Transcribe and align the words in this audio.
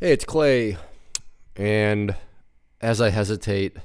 Hey, 0.00 0.10
it's 0.10 0.24
Clay. 0.24 0.76
And 1.54 2.16
as 2.80 3.00
I 3.00 3.10
hesitate, 3.10 3.76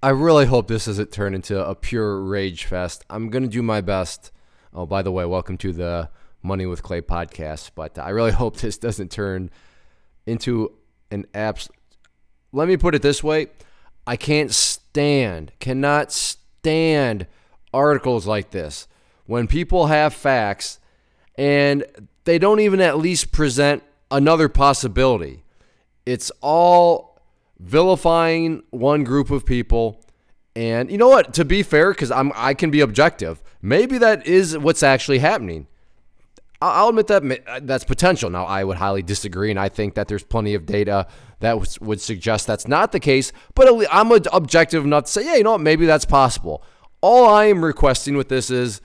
I 0.00 0.10
really 0.10 0.46
hope 0.46 0.68
this 0.68 0.84
doesn't 0.84 1.10
turn 1.10 1.34
into 1.34 1.58
a 1.58 1.74
pure 1.74 2.22
rage 2.22 2.66
fest. 2.66 3.04
I'm 3.10 3.30
going 3.30 3.42
to 3.42 3.48
do 3.48 3.60
my 3.60 3.80
best. 3.80 4.30
Oh, 4.72 4.86
by 4.86 5.02
the 5.02 5.10
way, 5.10 5.24
welcome 5.24 5.58
to 5.58 5.72
the 5.72 6.08
Money 6.40 6.66
with 6.66 6.84
Clay 6.84 7.00
podcast. 7.00 7.72
But 7.74 7.98
I 7.98 8.10
really 8.10 8.30
hope 8.30 8.58
this 8.58 8.78
doesn't 8.78 9.10
turn 9.10 9.50
into 10.24 10.72
an 11.10 11.26
abs. 11.34 11.68
Let 12.52 12.68
me 12.68 12.76
put 12.76 12.94
it 12.94 13.02
this 13.02 13.24
way 13.24 13.48
I 14.06 14.16
can't 14.16 14.52
stand, 14.52 15.50
cannot 15.58 16.12
stand 16.12 17.26
articles 17.72 18.24
like 18.24 18.52
this 18.52 18.86
when 19.26 19.48
people 19.48 19.86
have 19.86 20.14
facts 20.14 20.78
and 21.34 21.84
they 22.22 22.38
don't 22.38 22.60
even 22.60 22.80
at 22.80 22.98
least 22.98 23.32
present 23.32 23.82
another 24.14 24.48
possibility. 24.48 25.44
It's 26.06 26.30
all 26.40 27.18
vilifying 27.58 28.62
one 28.70 29.04
group 29.04 29.30
of 29.30 29.44
people. 29.44 30.00
And 30.56 30.90
you 30.90 30.96
know 30.96 31.08
what? 31.08 31.34
To 31.34 31.44
be 31.44 31.62
fair, 31.62 31.90
because 31.90 32.10
I'm 32.10 32.32
I 32.34 32.54
can 32.54 32.70
be 32.70 32.80
objective. 32.80 33.42
Maybe 33.60 33.98
that 33.98 34.26
is 34.26 34.56
what's 34.56 34.82
actually 34.82 35.18
happening. 35.18 35.66
I'll 36.62 36.88
admit 36.88 37.08
that 37.08 37.22
uh, 37.46 37.60
that's 37.62 37.84
potential. 37.84 38.30
Now, 38.30 38.44
I 38.44 38.64
would 38.64 38.78
highly 38.78 39.02
disagree, 39.02 39.50
and 39.50 39.58
I 39.58 39.68
think 39.68 39.94
that 39.94 40.08
there's 40.08 40.22
plenty 40.22 40.54
of 40.54 40.64
data 40.64 41.06
that 41.40 41.78
would 41.80 42.00
suggest 42.00 42.46
that's 42.46 42.68
not 42.68 42.92
the 42.92 43.00
case. 43.00 43.32
But 43.54 43.86
I'm 43.90 44.12
objective 44.32 44.84
enough 44.84 45.04
to 45.04 45.10
say, 45.10 45.26
yeah, 45.26 45.34
you 45.34 45.42
know 45.42 45.52
what? 45.52 45.60
Maybe 45.60 45.84
that's 45.84 46.06
possible. 46.06 46.62
All 47.02 47.28
I 47.28 47.46
am 47.46 47.62
requesting 47.62 48.16
with 48.16 48.28
this 48.28 48.50
is, 48.50 48.80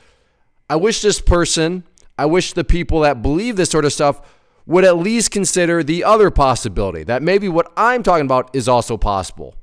I 0.69 0.75
wish 0.75 1.01
this 1.01 1.21
person, 1.21 1.83
I 2.17 2.25
wish 2.25 2.51
the 2.51 2.65
people 2.65 3.01
that 3.01 3.21
believe 3.21 3.55
this 3.55 3.69
sort 3.69 3.85
of 3.85 3.93
stuff 3.93 4.21
would 4.69 4.85
at 4.85 4.97
least 4.97 5.31
consider 5.31 5.81
the 5.81 6.03
other 6.03 6.29
possibility 6.29 7.03
that 7.03 7.23
maybe 7.23 7.49
what 7.49 7.73
I'm 7.75 8.03
talking 8.03 8.25
about 8.25 8.55
is 8.55 8.67
also 8.67 8.97
possible. 8.97 9.55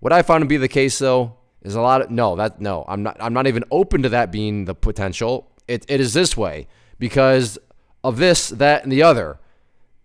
What 0.00 0.10
I 0.10 0.22
found 0.22 0.40
to 0.40 0.48
be 0.48 0.56
the 0.56 0.68
case 0.68 0.98
though 0.98 1.36
is 1.60 1.74
a 1.74 1.82
lot 1.82 2.00
of 2.00 2.10
no, 2.10 2.34
that 2.36 2.62
no, 2.62 2.86
I'm 2.88 3.02
not 3.02 3.18
I'm 3.20 3.34
not 3.34 3.46
even 3.46 3.62
open 3.70 4.02
to 4.02 4.08
that 4.08 4.32
being 4.32 4.64
the 4.64 4.74
potential. 4.74 5.52
It 5.68 5.84
it 5.86 6.00
is 6.00 6.14
this 6.14 6.34
way 6.34 6.66
because 6.98 7.58
of 8.02 8.16
this, 8.16 8.48
that, 8.48 8.84
and 8.84 8.90
the 8.90 9.02
other. 9.02 9.38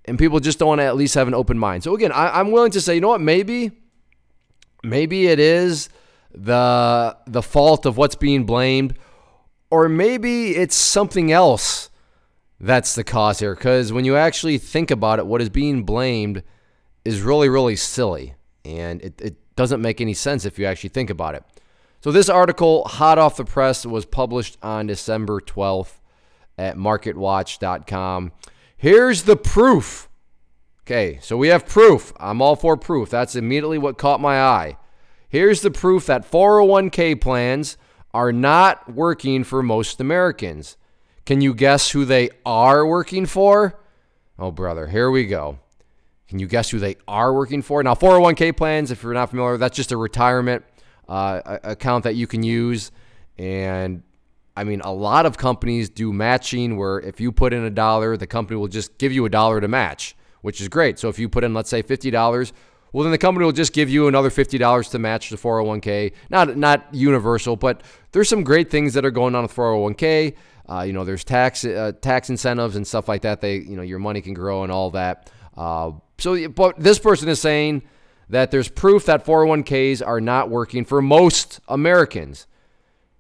And 0.03 0.19
people 0.19 0.41
just 0.41 0.59
don't 0.59 0.67
want 0.67 0.80
to 0.80 0.85
at 0.85 0.97
least 0.97 1.16
have 1.16 1.30
an 1.30 1.33
open 1.33 1.57
mind. 1.57 1.83
So 1.83 1.95
again, 1.95 2.11
I, 2.11 2.38
I'm 2.38 2.52
willing 2.52 2.72
to 2.72 2.81
say, 2.81 2.95
you 2.95 3.02
know 3.02 3.09
what, 3.09 3.22
maybe, 3.22 3.72
maybe 4.83 5.27
it 5.27 5.39
is 5.39 5.88
the 6.31 7.16
the 7.27 7.41
fault 7.41 7.85
of 7.85 7.95
what's 7.95 8.16
being 8.16 8.44
blamed, 8.44 8.97
or 9.72 9.88
maybe 9.88 10.57
it's 10.57 10.75
something 10.75 11.31
else 11.31 11.88
that's 12.59 12.95
the 12.95 13.03
cause 13.03 13.39
here. 13.39 13.55
Because 13.55 13.93
when 13.93 14.05
you 14.05 14.15
actually 14.15 14.57
think 14.57 14.91
about 14.91 15.19
it, 15.19 15.25
what 15.25 15.41
is 15.41 15.49
being 15.49 15.83
blamed 15.83 16.43
is 17.05 17.21
really, 17.21 17.49
really 17.49 17.75
silly. 17.75 18.35
And 18.66 19.01
it, 19.01 19.21
it 19.21 19.55
doesn't 19.55 19.81
make 19.81 20.01
any 20.01 20.13
sense 20.13 20.45
if 20.45 20.59
you 20.59 20.66
actually 20.66 20.89
think 20.89 21.09
about 21.09 21.35
it. 21.35 21.43
So, 22.01 22.11
this 22.11 22.29
article, 22.29 22.85
hot 22.85 23.17
off 23.17 23.35
the 23.35 23.43
press, 23.43 23.85
was 23.85 24.05
published 24.05 24.57
on 24.63 24.88
December 24.88 25.41
12th 25.41 25.99
at 26.57 26.77
marketwatch.com. 26.77 28.31
Here's 28.77 29.23
the 29.23 29.35
proof. 29.35 30.07
Okay, 30.83 31.19
so 31.21 31.35
we 31.35 31.49
have 31.49 31.67
proof. 31.67 32.13
I'm 32.17 32.41
all 32.41 32.55
for 32.55 32.77
proof. 32.77 33.09
That's 33.09 33.35
immediately 33.35 33.77
what 33.77 33.97
caught 33.97 34.21
my 34.21 34.41
eye. 34.41 34.77
Here's 35.27 35.61
the 35.61 35.71
proof 35.71 36.05
that 36.07 36.29
401k 36.29 37.19
plans 37.19 37.77
are 38.13 38.31
not 38.31 38.91
working 38.91 39.44
for 39.44 39.61
most 39.61 40.01
Americans. 40.01 40.77
Can 41.30 41.41
you 41.41 41.53
guess 41.53 41.91
who 41.91 42.05
they 42.05 42.31
are 42.44 42.83
working 42.83 43.27
for? 43.27 43.80
Oh, 44.39 44.49
brother, 44.49 44.88
here 44.88 45.11
we 45.11 45.27
go. 45.27 45.59
Can 46.27 46.39
you 46.39 46.47
guess 46.47 46.72
who 46.72 46.80
they 46.80 46.95
are 47.08 47.31
working 47.31 47.61
for? 47.61 47.83
Now, 47.83 47.94
401k 47.94 48.58
plans, 48.58 48.89
if 48.89 49.03
you're 49.03 49.13
not 49.13 49.30
familiar, 49.30 49.55
that's 49.55 49.75
just 49.75 49.91
a 49.91 49.97
retirement 49.97 50.66
uh, 51.07 51.59
account 51.63 52.05
that 52.05 52.16
you 52.16 52.25
can 52.25 52.41
use. 52.41 52.91
And 53.38 54.01
I 54.57 54.63
mean, 54.63 54.81
a 54.81 54.91
lot 54.91 55.28
of 55.28 55.38
companies 55.38 55.88
do 55.91 56.12
matching 56.12 56.78
where 56.78 57.00
if 57.00 57.22
you 57.22 57.31
put 57.31 57.53
in 57.53 57.63
a 57.63 57.69
dollar, 57.69 58.17
the 58.17 58.25
company 58.25 58.57
will 58.57 58.67
just 58.67 58.97
give 58.97 59.13
you 59.13 59.23
a 59.25 59.29
dollar 59.29 59.61
to 59.61 59.67
match, 59.67 60.16
which 60.41 60.59
is 60.59 60.67
great. 60.67 60.97
So 60.97 61.09
if 61.09 61.19
you 61.19 61.29
put 61.29 61.44
in, 61.44 61.53
let's 61.53 61.69
say, 61.69 61.84
$50, 61.84 62.51
well, 62.91 63.03
then 63.03 63.11
the 63.11 63.19
company 63.19 63.46
will 63.46 63.51
just 63.51 63.73
give 63.73 63.88
you 63.88 64.07
another 64.07 64.31
$50 64.31 64.90
to 64.90 64.97
match 64.97 65.29
the 65.29 65.38
401k. 65.38 66.11
Not, 66.31 66.57
not 66.57 66.88
universal, 66.91 67.56
but 67.56 67.84
there's 68.13 68.28
some 68.28 68.44
great 68.44 68.72
things 68.72 68.96
that 68.96 69.06
are 69.06 69.11
going 69.11 69.35
on 69.35 69.44
with 69.44 69.53
401k. 69.53 70.34
Uh, 70.69 70.84
you 70.84 70.94
know, 70.94 71.03
there's 71.03 71.24
tax 71.24 71.66
uh, 71.66 71.94
tax 72.00 72.30
incentives 72.30 72.75
and 72.75 72.85
stuff 72.85 73.07
like 73.07 73.24
that. 73.24 73.41
They, 73.41 73.56
you 73.56 73.75
know, 73.75 73.81
your 73.81 73.97
money 73.97 74.22
can 74.22 74.35
grow 74.35 74.62
and 74.63 74.72
all 74.72 74.91
that. 74.91 75.31
Uh, 75.57 75.94
so, 76.19 76.47
but 76.50 76.80
this 76.80 77.00
person 77.00 77.28
is 77.28 77.41
saying 77.41 77.81
that 78.30 78.52
there's 78.52 78.69
proof 78.69 79.06
that 79.06 79.25
401ks 79.25 80.06
are 80.06 80.22
not 80.22 80.50
working 80.50 80.85
for 80.85 81.02
most 81.02 81.59
Americans. 81.68 82.46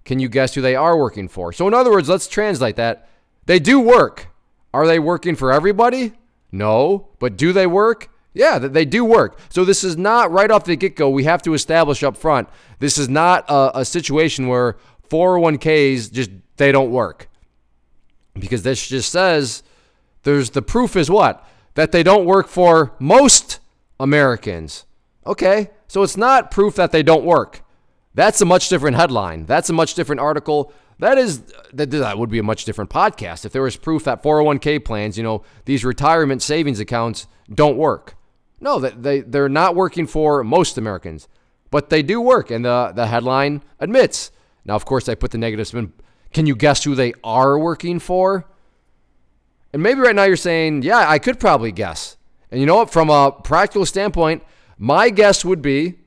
Can 0.05 0.19
you 0.19 0.29
guess 0.29 0.53
who 0.53 0.61
they 0.61 0.75
are 0.75 0.95
working 0.95 1.27
for? 1.27 1.51
So, 1.51 1.67
in 1.67 1.73
other 1.73 1.89
words, 1.89 2.07
let's 2.07 2.27
translate 2.27 2.75
that. 2.75 3.09
They 3.47 3.57
do 3.57 3.79
work. 3.79 4.27
Are 4.71 4.85
they 4.85 4.99
working 4.99 5.35
for 5.35 5.51
everybody? 5.51 6.13
No. 6.51 7.09
But 7.17 7.35
do 7.35 7.51
they 7.51 7.65
work? 7.65 8.09
Yeah, 8.31 8.59
they 8.59 8.85
do 8.85 9.03
work. 9.03 9.39
So 9.49 9.65
this 9.65 9.83
is 9.83 9.97
not 9.97 10.31
right 10.31 10.51
off 10.51 10.65
the 10.65 10.75
get 10.75 10.95
go. 10.95 11.09
We 11.09 11.23
have 11.23 11.41
to 11.41 11.55
establish 11.55 12.03
up 12.03 12.15
front. 12.15 12.47
This 12.77 12.99
is 12.99 13.09
not 13.09 13.43
a, 13.49 13.79
a 13.79 13.85
situation 13.85 14.47
where 14.47 14.77
401ks 15.09 16.11
just 16.11 16.29
they 16.57 16.71
don't 16.71 16.91
work 16.91 17.28
because 18.39 18.63
this 18.63 18.87
just 18.87 19.11
says 19.11 19.63
there's 20.23 20.51
the 20.51 20.61
proof 20.61 20.95
is 20.95 21.09
what? 21.09 21.45
That 21.75 21.91
they 21.91 22.03
don't 22.03 22.25
work 22.25 22.47
for 22.47 22.93
most 22.99 23.59
Americans. 23.99 24.85
Okay, 25.25 25.69
so 25.87 26.03
it's 26.03 26.17
not 26.17 26.51
proof 26.51 26.75
that 26.75 26.91
they 26.91 27.03
don't 27.03 27.23
work. 27.23 27.61
That's 28.13 28.41
a 28.41 28.45
much 28.45 28.69
different 28.69 28.97
headline. 28.97 29.45
That's 29.45 29.69
a 29.69 29.73
much 29.73 29.93
different 29.93 30.19
article. 30.19 30.73
That 30.99 31.17
is 31.17 31.41
that, 31.73 31.91
that 31.91 32.17
would 32.17 32.29
be 32.29 32.39
a 32.39 32.43
much 32.43 32.65
different 32.65 32.89
podcast 32.89 33.45
if 33.45 33.53
there 33.53 33.61
was 33.61 33.77
proof 33.77 34.03
that 34.03 34.21
401k 34.21 34.83
plans, 34.83 35.17
you 35.17 35.23
know, 35.23 35.43
these 35.65 35.85
retirement 35.85 36.41
savings 36.41 36.79
accounts 36.79 37.27
don't 37.53 37.77
work. 37.77 38.15
No, 38.59 38.79
they, 38.79 38.89
they 38.89 39.19
they're 39.21 39.47
not 39.49 39.75
working 39.75 40.07
for 40.07 40.43
most 40.43 40.77
Americans, 40.77 41.27
but 41.71 41.89
they 41.89 42.03
do 42.03 42.19
work, 42.19 42.51
and 42.51 42.65
the 42.65 42.91
the 42.93 43.07
headline 43.07 43.63
admits. 43.79 44.31
Now, 44.65 44.75
of 44.75 44.85
course, 44.85 45.07
I 45.07 45.15
put 45.15 45.31
the 45.31 45.37
negative 45.37 45.67
spin 45.67 45.93
can 46.33 46.45
you 46.45 46.55
guess 46.55 46.83
who 46.83 46.95
they 46.95 47.13
are 47.23 47.57
working 47.57 47.99
for? 47.99 48.45
And 49.73 49.83
maybe 49.83 49.99
right 49.99 50.15
now 50.15 50.23
you're 50.23 50.35
saying, 50.35 50.83
yeah, 50.83 51.09
I 51.09 51.19
could 51.19 51.39
probably 51.39 51.71
guess. 51.71 52.17
And 52.51 52.59
you 52.59 52.65
know 52.65 52.77
what? 52.77 52.91
From 52.91 53.09
a 53.09 53.31
practical 53.31 53.85
standpoint, 53.85 54.43
my 54.77 55.09
guess 55.09 55.45
would 55.45 55.61
be 55.61 55.99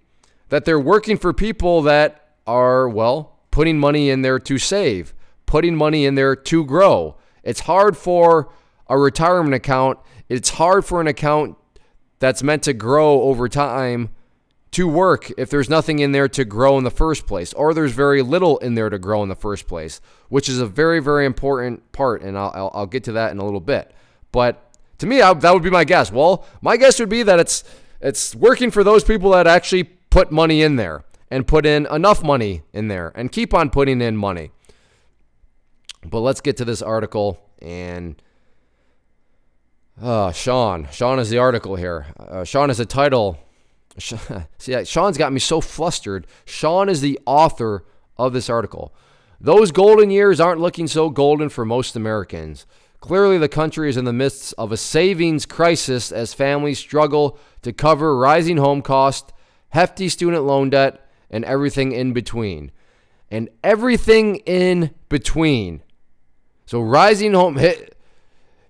that 0.48 0.64
they're 0.64 0.80
working 0.80 1.16
for 1.16 1.32
people 1.32 1.82
that 1.82 2.34
are, 2.46 2.88
well, 2.88 3.38
putting 3.50 3.78
money 3.78 4.10
in 4.10 4.22
there 4.22 4.38
to 4.40 4.58
save, 4.58 5.14
putting 5.46 5.76
money 5.76 6.04
in 6.04 6.14
there 6.14 6.34
to 6.34 6.64
grow. 6.64 7.16
It's 7.42 7.60
hard 7.60 7.96
for 7.96 8.52
a 8.88 8.98
retirement 8.98 9.54
account, 9.54 9.98
it's 10.28 10.50
hard 10.50 10.84
for 10.84 11.00
an 11.00 11.06
account 11.06 11.56
that's 12.18 12.42
meant 12.42 12.62
to 12.64 12.72
grow 12.72 13.22
over 13.22 13.48
time 13.48 14.10
to 14.72 14.88
work 14.88 15.30
if 15.36 15.50
there's 15.50 15.68
nothing 15.68 15.98
in 15.98 16.12
there 16.12 16.28
to 16.28 16.44
grow 16.44 16.78
in 16.78 16.84
the 16.84 16.90
first 16.90 17.26
place, 17.26 17.52
or 17.52 17.74
there's 17.74 17.92
very 17.92 18.22
little 18.22 18.58
in 18.58 18.74
there 18.74 18.88
to 18.88 18.98
grow 18.98 19.22
in 19.22 19.28
the 19.28 19.36
first 19.36 19.68
place, 19.68 20.00
which 20.28 20.48
is 20.48 20.58
a 20.58 20.66
very, 20.66 20.98
very 20.98 21.26
important 21.26 21.92
part. 21.92 22.22
And 22.22 22.36
I'll, 22.36 22.50
I'll, 22.54 22.70
I'll 22.74 22.86
get 22.86 23.04
to 23.04 23.12
that 23.12 23.32
in 23.32 23.38
a 23.38 23.44
little 23.44 23.60
bit. 23.60 23.94
But 24.32 24.74
to 24.98 25.06
me, 25.06 25.20
I, 25.20 25.34
that 25.34 25.52
would 25.52 25.62
be 25.62 25.70
my 25.70 25.84
guess. 25.84 26.10
Well, 26.10 26.46
my 26.62 26.78
guess 26.78 26.98
would 26.98 27.10
be 27.10 27.22
that 27.22 27.38
it's 27.38 27.64
it's 28.00 28.34
working 28.34 28.70
for 28.70 28.82
those 28.82 29.04
people 29.04 29.30
that 29.32 29.46
actually 29.46 29.84
put 29.84 30.32
money 30.32 30.62
in 30.62 30.76
there 30.76 31.04
and 31.30 31.46
put 31.46 31.66
in 31.66 31.86
enough 31.86 32.22
money 32.22 32.62
in 32.72 32.88
there 32.88 33.12
and 33.14 33.30
keep 33.30 33.54
on 33.54 33.70
putting 33.70 34.00
in 34.00 34.16
money. 34.16 34.50
But 36.04 36.20
let's 36.20 36.40
get 36.40 36.56
to 36.56 36.64
this 36.64 36.82
article 36.82 37.38
and. 37.60 38.20
Uh, 40.00 40.32
Sean. 40.32 40.88
Sean 40.90 41.18
is 41.18 41.28
the 41.28 41.36
article 41.36 41.76
here. 41.76 42.06
Uh, 42.18 42.44
Sean 42.44 42.70
is 42.70 42.80
a 42.80 42.86
title 42.86 43.38
See, 44.58 44.84
Sean's 44.84 45.18
got 45.18 45.32
me 45.32 45.40
so 45.40 45.60
flustered. 45.60 46.26
Sean 46.44 46.88
is 46.88 47.00
the 47.00 47.18
author 47.26 47.84
of 48.16 48.32
this 48.32 48.48
article. 48.48 48.94
Those 49.40 49.72
golden 49.72 50.10
years 50.10 50.40
aren't 50.40 50.60
looking 50.60 50.86
so 50.86 51.10
golden 51.10 51.48
for 51.48 51.64
most 51.64 51.96
Americans. 51.96 52.66
Clearly, 53.00 53.36
the 53.36 53.48
country 53.48 53.90
is 53.90 53.96
in 53.96 54.04
the 54.04 54.12
midst 54.12 54.54
of 54.56 54.70
a 54.70 54.76
savings 54.76 55.44
crisis 55.44 56.12
as 56.12 56.32
families 56.32 56.78
struggle 56.78 57.36
to 57.62 57.72
cover 57.72 58.16
rising 58.16 58.58
home 58.58 58.80
costs, 58.80 59.32
hefty 59.70 60.08
student 60.08 60.44
loan 60.44 60.70
debt, 60.70 61.04
and 61.28 61.44
everything 61.44 61.90
in 61.90 62.12
between. 62.12 62.70
And 63.28 63.48
everything 63.64 64.36
in 64.46 64.94
between. 65.08 65.82
So, 66.66 66.80
rising 66.80 67.32
home, 67.32 67.58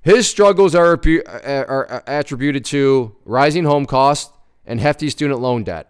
his 0.00 0.28
struggles 0.28 0.74
are, 0.74 0.94
uh, 0.94 1.64
are 1.68 1.92
uh, 1.92 2.00
attributed 2.06 2.64
to 2.66 3.14
rising 3.26 3.64
home 3.64 3.84
costs, 3.84 4.32
and 4.66 4.80
hefty 4.80 5.10
student 5.10 5.40
loan 5.40 5.64
debt. 5.64 5.88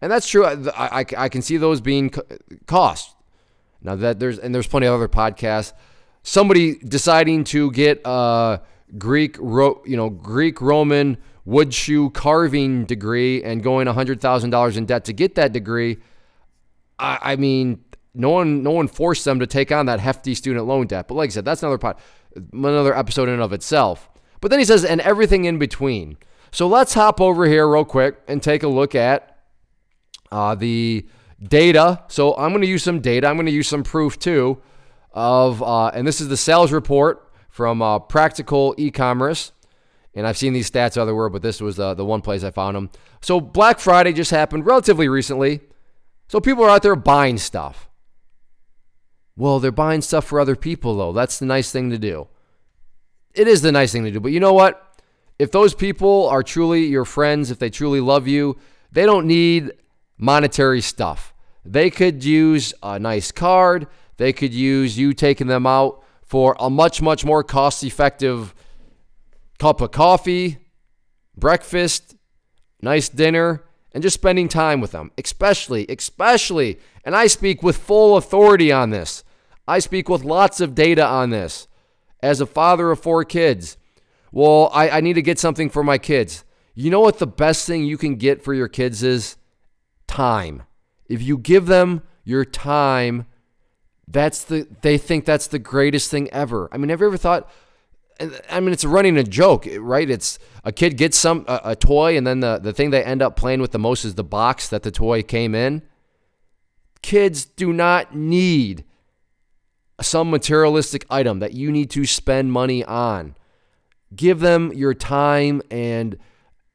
And 0.00 0.12
that's 0.12 0.28
true. 0.28 0.44
I, 0.44 1.00
I, 1.00 1.06
I 1.16 1.28
can 1.28 1.42
see 1.42 1.56
those 1.56 1.80
being 1.80 2.12
cost. 2.66 3.14
Now 3.80 3.96
that 3.96 4.18
there's 4.18 4.38
and 4.38 4.54
there's 4.54 4.66
plenty 4.66 4.86
of 4.86 4.94
other 4.94 5.08
podcasts. 5.08 5.72
Somebody 6.22 6.76
deciding 6.76 7.44
to 7.44 7.70
get 7.72 8.00
a 8.04 8.60
Greek, 8.96 9.36
ro- 9.38 9.82
you 9.84 9.96
know, 9.96 10.08
Greek 10.08 10.60
Roman 10.60 11.18
wood 11.44 11.74
shoe 11.74 12.10
carving 12.10 12.86
degree 12.86 13.42
and 13.42 13.62
going 13.62 13.86
$100,000 13.86 14.76
in 14.76 14.86
debt 14.86 15.04
to 15.04 15.12
get 15.12 15.34
that 15.34 15.52
degree. 15.52 15.98
I, 16.98 17.18
I, 17.22 17.36
mean, 17.36 17.84
no 18.14 18.30
one, 18.30 18.62
no 18.62 18.70
one 18.70 18.88
forced 18.88 19.24
them 19.24 19.40
to 19.40 19.46
take 19.46 19.70
on 19.70 19.86
that 19.86 20.00
hefty 20.00 20.34
student 20.34 20.66
loan 20.66 20.86
debt. 20.86 21.08
But 21.08 21.14
like 21.14 21.28
I 21.28 21.32
said, 21.32 21.44
that's 21.44 21.62
another 21.62 21.78
pot, 21.78 22.00
another 22.52 22.96
episode 22.96 23.28
in 23.28 23.34
and 23.34 23.42
of 23.42 23.52
itself. 23.52 24.08
But 24.40 24.50
then 24.50 24.58
he 24.58 24.64
says, 24.64 24.84
and 24.84 25.00
everything 25.02 25.44
in 25.44 25.58
between. 25.58 26.16
So 26.54 26.68
let's 26.68 26.94
hop 26.94 27.20
over 27.20 27.46
here 27.46 27.68
real 27.68 27.84
quick 27.84 28.22
and 28.28 28.40
take 28.40 28.62
a 28.62 28.68
look 28.68 28.94
at 28.94 29.40
uh, 30.30 30.54
the 30.54 31.04
data. 31.42 32.04
So 32.06 32.36
I'm 32.36 32.50
going 32.50 32.62
to 32.62 32.68
use 32.68 32.84
some 32.84 33.00
data. 33.00 33.26
I'm 33.26 33.34
going 33.34 33.46
to 33.46 33.52
use 33.52 33.66
some 33.66 33.82
proof 33.82 34.20
too 34.20 34.62
of, 35.10 35.60
uh, 35.64 35.88
and 35.88 36.06
this 36.06 36.20
is 36.20 36.28
the 36.28 36.36
sales 36.36 36.70
report 36.70 37.28
from 37.48 37.82
uh, 37.82 37.98
Practical 37.98 38.72
E-commerce. 38.78 39.50
And 40.14 40.28
I've 40.28 40.38
seen 40.38 40.52
these 40.52 40.70
stats 40.70 40.96
otherwhere, 40.96 41.28
but 41.28 41.42
this 41.42 41.60
was 41.60 41.74
the, 41.74 41.92
the 41.92 42.04
one 42.04 42.20
place 42.20 42.44
I 42.44 42.52
found 42.52 42.76
them. 42.76 42.88
So 43.20 43.40
Black 43.40 43.80
Friday 43.80 44.12
just 44.12 44.30
happened 44.30 44.64
relatively 44.64 45.08
recently. 45.08 45.58
So 46.28 46.38
people 46.38 46.62
are 46.62 46.70
out 46.70 46.82
there 46.82 46.94
buying 46.94 47.38
stuff. 47.38 47.90
Well, 49.36 49.58
they're 49.58 49.72
buying 49.72 50.02
stuff 50.02 50.24
for 50.24 50.38
other 50.38 50.54
people, 50.54 50.96
though. 50.96 51.12
That's 51.12 51.40
the 51.40 51.46
nice 51.46 51.72
thing 51.72 51.90
to 51.90 51.98
do. 51.98 52.28
It 53.34 53.48
is 53.48 53.60
the 53.60 53.72
nice 53.72 53.90
thing 53.90 54.04
to 54.04 54.12
do. 54.12 54.20
But 54.20 54.30
you 54.30 54.38
know 54.38 54.52
what? 54.52 54.83
If 55.38 55.50
those 55.50 55.74
people 55.74 56.28
are 56.28 56.42
truly 56.42 56.86
your 56.86 57.04
friends, 57.04 57.50
if 57.50 57.58
they 57.58 57.70
truly 57.70 58.00
love 58.00 58.28
you, 58.28 58.56
they 58.92 59.04
don't 59.04 59.26
need 59.26 59.72
monetary 60.16 60.80
stuff. 60.80 61.34
They 61.64 61.90
could 61.90 62.24
use 62.24 62.74
a 62.82 62.98
nice 62.98 63.32
card. 63.32 63.88
They 64.16 64.32
could 64.32 64.54
use 64.54 64.96
you 64.96 65.12
taking 65.12 65.48
them 65.48 65.66
out 65.66 66.02
for 66.24 66.56
a 66.58 66.70
much, 66.70 67.02
much 67.02 67.24
more 67.24 67.42
cost 67.42 67.82
effective 67.82 68.54
cup 69.58 69.80
of 69.80 69.90
coffee, 69.90 70.58
breakfast, 71.36 72.14
nice 72.80 73.08
dinner, 73.08 73.64
and 73.92 74.02
just 74.02 74.14
spending 74.14 74.48
time 74.48 74.80
with 74.80 74.92
them. 74.92 75.10
Especially, 75.18 75.86
especially, 75.88 76.78
and 77.04 77.16
I 77.16 77.26
speak 77.26 77.62
with 77.62 77.76
full 77.76 78.16
authority 78.16 78.70
on 78.70 78.90
this. 78.90 79.24
I 79.66 79.78
speak 79.78 80.08
with 80.08 80.24
lots 80.24 80.60
of 80.60 80.74
data 80.74 81.04
on 81.04 81.30
this. 81.30 81.66
As 82.20 82.40
a 82.40 82.46
father 82.46 82.90
of 82.90 83.00
four 83.00 83.24
kids, 83.24 83.76
well, 84.34 84.68
I, 84.74 84.90
I 84.90 85.00
need 85.00 85.12
to 85.12 85.22
get 85.22 85.38
something 85.38 85.70
for 85.70 85.84
my 85.84 85.96
kids. 85.96 86.44
You 86.74 86.90
know 86.90 86.98
what 86.98 87.20
the 87.20 87.26
best 87.26 87.68
thing 87.68 87.84
you 87.84 87.96
can 87.96 88.16
get 88.16 88.42
for 88.42 88.52
your 88.52 88.66
kids 88.66 89.04
is? 89.04 89.36
Time. 90.08 90.64
If 91.08 91.22
you 91.22 91.38
give 91.38 91.66
them 91.66 92.02
your 92.24 92.44
time, 92.44 93.26
that's 94.08 94.42
the 94.42 94.66
they 94.82 94.98
think 94.98 95.24
that's 95.24 95.46
the 95.46 95.60
greatest 95.60 96.10
thing 96.10 96.28
ever. 96.30 96.68
I 96.72 96.78
mean, 96.78 96.88
have 96.88 97.00
you 97.00 97.06
ever 97.06 97.16
thought 97.16 97.48
I 98.50 98.58
mean, 98.58 98.72
it's 98.72 98.84
running 98.84 99.16
a 99.16 99.22
joke, 99.24 99.68
right? 99.78 100.10
It's 100.10 100.38
a 100.64 100.72
kid 100.72 100.96
gets 100.96 101.16
some 101.16 101.44
a, 101.46 101.60
a, 101.64 101.76
toy, 101.76 102.16
and 102.16 102.26
then 102.26 102.40
the, 102.40 102.58
the 102.58 102.72
thing 102.72 102.90
they 102.90 103.02
end 103.04 103.22
up 103.22 103.36
playing 103.36 103.60
with 103.60 103.70
the 103.70 103.78
most 103.78 104.04
is 104.04 104.14
the 104.16 104.24
box 104.24 104.68
that 104.68 104.82
the 104.82 104.90
toy 104.90 105.22
came 105.22 105.54
in. 105.54 105.82
Kids 107.02 107.44
do 107.44 107.72
not 107.72 108.14
need 108.16 108.84
some 110.00 110.30
materialistic 110.30 111.06
item 111.08 111.38
that 111.38 111.52
you 111.52 111.70
need 111.70 111.90
to 111.90 112.04
spend 112.04 112.52
money 112.52 112.84
on. 112.84 113.36
Give 114.14 114.40
them 114.40 114.72
your 114.72 114.94
time, 114.94 115.62
and 115.70 116.18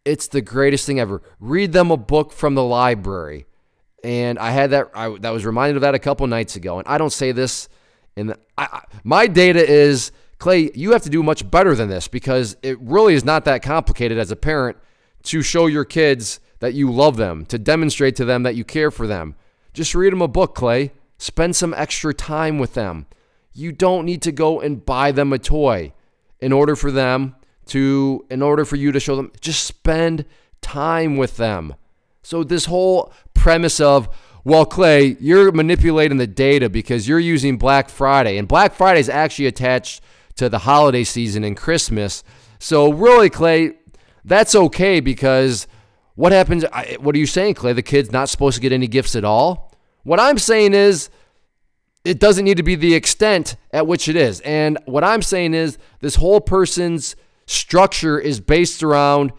it's 0.05 0.27
the 0.27 0.41
greatest 0.41 0.85
thing 0.85 0.99
ever. 0.99 1.21
Read 1.39 1.73
them 1.73 1.91
a 1.91 1.97
book 1.97 2.31
from 2.31 2.55
the 2.55 2.63
library, 2.63 3.45
and 4.03 4.39
I 4.39 4.51
had 4.51 4.71
that. 4.71 4.89
I 4.93 5.15
that 5.19 5.31
was 5.31 5.45
reminded 5.45 5.77
of 5.77 5.81
that 5.81 5.95
a 5.95 5.99
couple 5.99 6.25
nights 6.27 6.55
ago, 6.55 6.79
and 6.79 6.87
I 6.87 6.97
don't 6.97 7.13
say 7.13 7.31
this 7.31 7.69
and 8.19 8.35
my 9.03 9.27
data 9.27 9.65
is 9.65 10.11
Clay, 10.39 10.71
you 10.75 10.91
have 10.91 11.03
to 11.03 11.09
do 11.09 11.23
much 11.23 11.49
better 11.49 11.73
than 11.73 11.89
this 11.89 12.07
because 12.07 12.57
it 12.61 12.79
really 12.81 13.13
is 13.13 13.23
not 13.23 13.45
that 13.45 13.63
complicated 13.63 14.17
as 14.17 14.31
a 14.31 14.35
parent 14.35 14.77
to 15.23 15.41
show 15.41 15.67
your 15.67 15.85
kids 15.85 16.39
that 16.59 16.73
you 16.73 16.91
love 16.91 17.17
them, 17.17 17.45
to 17.45 17.57
demonstrate 17.57 18.15
to 18.17 18.25
them 18.25 18.43
that 18.43 18.55
you 18.55 18.65
care 18.65 18.91
for 18.91 19.07
them. 19.07 19.35
Just 19.73 19.95
read 19.95 20.11
them 20.11 20.21
a 20.21 20.27
book, 20.27 20.55
Clay. 20.55 20.91
Spend 21.17 21.55
some 21.55 21.73
extra 21.73 22.13
time 22.13 22.57
with 22.57 22.73
them. 22.73 23.05
You 23.53 23.71
don't 23.71 24.05
need 24.05 24.21
to 24.23 24.31
go 24.31 24.59
and 24.59 24.85
buy 24.85 25.11
them 25.11 25.31
a 25.31 25.39
toy 25.39 25.93
in 26.41 26.51
order 26.51 26.75
for 26.75 26.91
them 26.91 27.35
to, 27.67 28.25
in 28.29 28.41
order 28.41 28.65
for 28.65 28.75
you 28.75 28.91
to 28.91 28.99
show 28.99 29.15
them, 29.15 29.31
just 29.41 29.63
spend 29.63 30.25
time 30.61 31.17
with 31.17 31.37
them. 31.37 31.75
So, 32.21 32.43
this 32.43 32.65
whole 32.65 33.13
premise 33.33 33.79
of, 33.79 34.09
well, 34.43 34.65
Clay, 34.65 35.17
you're 35.19 35.51
manipulating 35.51 36.17
the 36.17 36.27
data 36.27 36.69
because 36.69 37.07
you're 37.07 37.19
using 37.19 37.57
Black 37.57 37.89
Friday, 37.89 38.37
and 38.37 38.47
Black 38.47 38.73
Friday 38.73 38.99
is 38.99 39.09
actually 39.09 39.47
attached 39.47 40.01
to 40.35 40.49
the 40.49 40.59
holiday 40.59 41.03
season 41.03 41.43
and 41.43 41.55
Christmas. 41.55 42.23
So, 42.59 42.91
really, 42.91 43.29
Clay, 43.29 43.73
that's 44.25 44.55
okay 44.55 44.99
because 44.99 45.67
what 46.15 46.31
happens? 46.31 46.65
What 46.99 47.15
are 47.15 47.19
you 47.19 47.25
saying, 47.25 47.53
Clay? 47.55 47.73
The 47.73 47.81
kid's 47.81 48.11
not 48.11 48.29
supposed 48.29 48.55
to 48.55 48.61
get 48.61 48.71
any 48.71 48.87
gifts 48.87 49.15
at 49.15 49.23
all? 49.23 49.73
What 50.03 50.19
I'm 50.19 50.37
saying 50.37 50.73
is, 50.73 51.09
it 52.05 52.19
doesn't 52.19 52.45
need 52.45 52.57
to 52.57 52.63
be 52.63 52.75
the 52.75 52.95
extent 52.95 53.55
at 53.71 53.85
which 53.85 54.07
it 54.07 54.15
is. 54.15 54.39
And 54.41 54.77
what 54.85 55.03
I'm 55.03 55.21
saying 55.21 55.53
is, 55.53 55.77
this 55.99 56.15
whole 56.15 56.41
person's 56.41 57.15
structure 57.45 58.19
is 58.19 58.39
based 58.39 58.83
around 58.83 59.33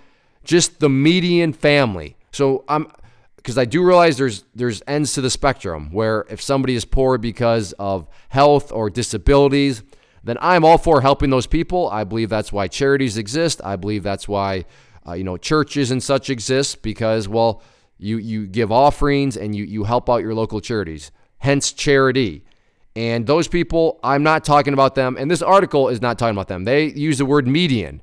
just 0.45 0.81
the 0.81 0.89
median 0.89 1.53
family. 1.53 2.17
So 2.33 2.65
I'm 2.69 2.91
because 3.37 3.57
I 3.57 3.65
do 3.65 3.83
realize 3.83 4.19
there's 4.19 4.45
there's 4.55 4.83
ends 4.87 5.15
to 5.15 5.21
the 5.21 5.31
spectrum 5.31 5.91
where 5.93 6.27
if 6.29 6.43
somebody 6.43 6.75
is 6.75 6.85
poor 6.85 7.19
because 7.19 7.73
of 7.79 8.09
health 8.29 8.71
or 8.71 8.91
disabilities, 8.91 9.83
then 10.23 10.37
I'm 10.41 10.65
all 10.65 10.77
for 10.77 11.01
helping 11.01 11.31
those 11.31 11.47
people. 11.47 11.89
I 11.89 12.05
believe 12.05 12.29
that's 12.29 12.53
why 12.53 12.69
charities 12.69 13.17
exist. 13.17 13.61
I 13.65 13.77
believe 13.77 14.03
that's 14.03 14.29
why 14.29 14.67
uh, 15.07 15.15
you 15.15 15.25
know 15.25 15.37
churches 15.37 15.91
and 15.91 16.03
such 16.03 16.29
exist 16.29 16.83
because 16.83 17.29
well 17.29 17.63
you 17.97 18.19
you 18.19 18.47
give 18.47 18.71
offerings 18.71 19.37
and 19.37 19.55
you 19.55 19.65
you 19.65 19.85
help 19.85 20.11
out 20.11 20.19
your 20.19 20.35
local 20.35 20.61
charities. 20.61 21.11
Hence 21.39 21.73
charity. 21.73 22.45
And 22.97 23.27
those 23.27 23.49
people, 23.49 24.01
I'm 24.03 24.23
not 24.23 24.45
talking 24.45 24.73
about 24.73 24.95
them. 24.95 25.17
And 25.19 25.31
this 25.31 25.43
article 25.43 25.89
is 25.89 26.03
not 26.03 26.19
talking 26.19 26.35
about 26.35 26.49
them. 26.49 26.65
They 26.65 26.87
use 26.87 27.19
the 27.19 27.27
word 27.27 27.47
median. 27.47 28.03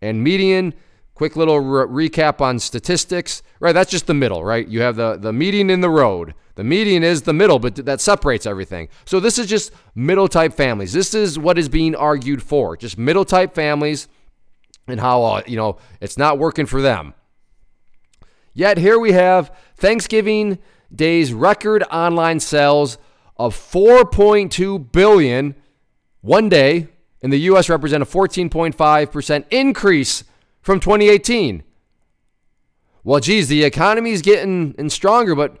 And 0.00 0.22
median 0.22 0.74
Quick 1.18 1.34
little 1.34 1.58
re- 1.58 2.08
recap 2.08 2.40
on 2.40 2.60
statistics. 2.60 3.42
Right, 3.58 3.72
that's 3.72 3.90
just 3.90 4.06
the 4.06 4.14
middle, 4.14 4.44
right? 4.44 4.66
You 4.68 4.82
have 4.82 4.94
the, 4.94 5.16
the 5.16 5.32
median 5.32 5.68
in 5.68 5.80
the 5.80 5.90
road. 5.90 6.32
The 6.54 6.62
median 6.62 7.02
is 7.02 7.22
the 7.22 7.32
middle, 7.32 7.58
but 7.58 7.74
that 7.74 8.00
separates 8.00 8.46
everything. 8.46 8.88
So 9.04 9.18
this 9.18 9.36
is 9.36 9.48
just 9.48 9.72
middle 9.96 10.28
type 10.28 10.54
families. 10.54 10.92
This 10.92 11.14
is 11.14 11.36
what 11.36 11.58
is 11.58 11.68
being 11.68 11.96
argued 11.96 12.40
for. 12.40 12.76
Just 12.76 12.98
middle 12.98 13.24
type 13.24 13.52
families 13.52 14.06
and 14.86 15.00
how, 15.00 15.24
uh, 15.24 15.42
you 15.44 15.56
know, 15.56 15.78
it's 16.00 16.16
not 16.16 16.38
working 16.38 16.66
for 16.66 16.80
them. 16.80 17.14
Yet 18.54 18.78
here 18.78 18.96
we 19.00 19.10
have 19.10 19.52
Thanksgiving 19.76 20.58
Day's 20.94 21.32
record 21.32 21.82
online 21.90 22.38
sales 22.38 22.96
of 23.38 23.54
4.2 23.54 24.92
billion 24.92 25.54
one 26.20 26.48
day 26.48 26.88
in 27.20 27.30
the 27.30 27.38
US 27.40 27.68
represent 27.68 28.02
a 28.02 28.06
14.5% 28.06 29.44
increase 29.50 30.24
from 30.60 30.80
2018. 30.80 31.62
Well, 33.04 33.20
geez, 33.20 33.48
the 33.48 33.64
economy 33.64 34.10
is 34.10 34.22
getting 34.22 34.74
and 34.76 34.92
stronger, 34.92 35.34
but 35.34 35.56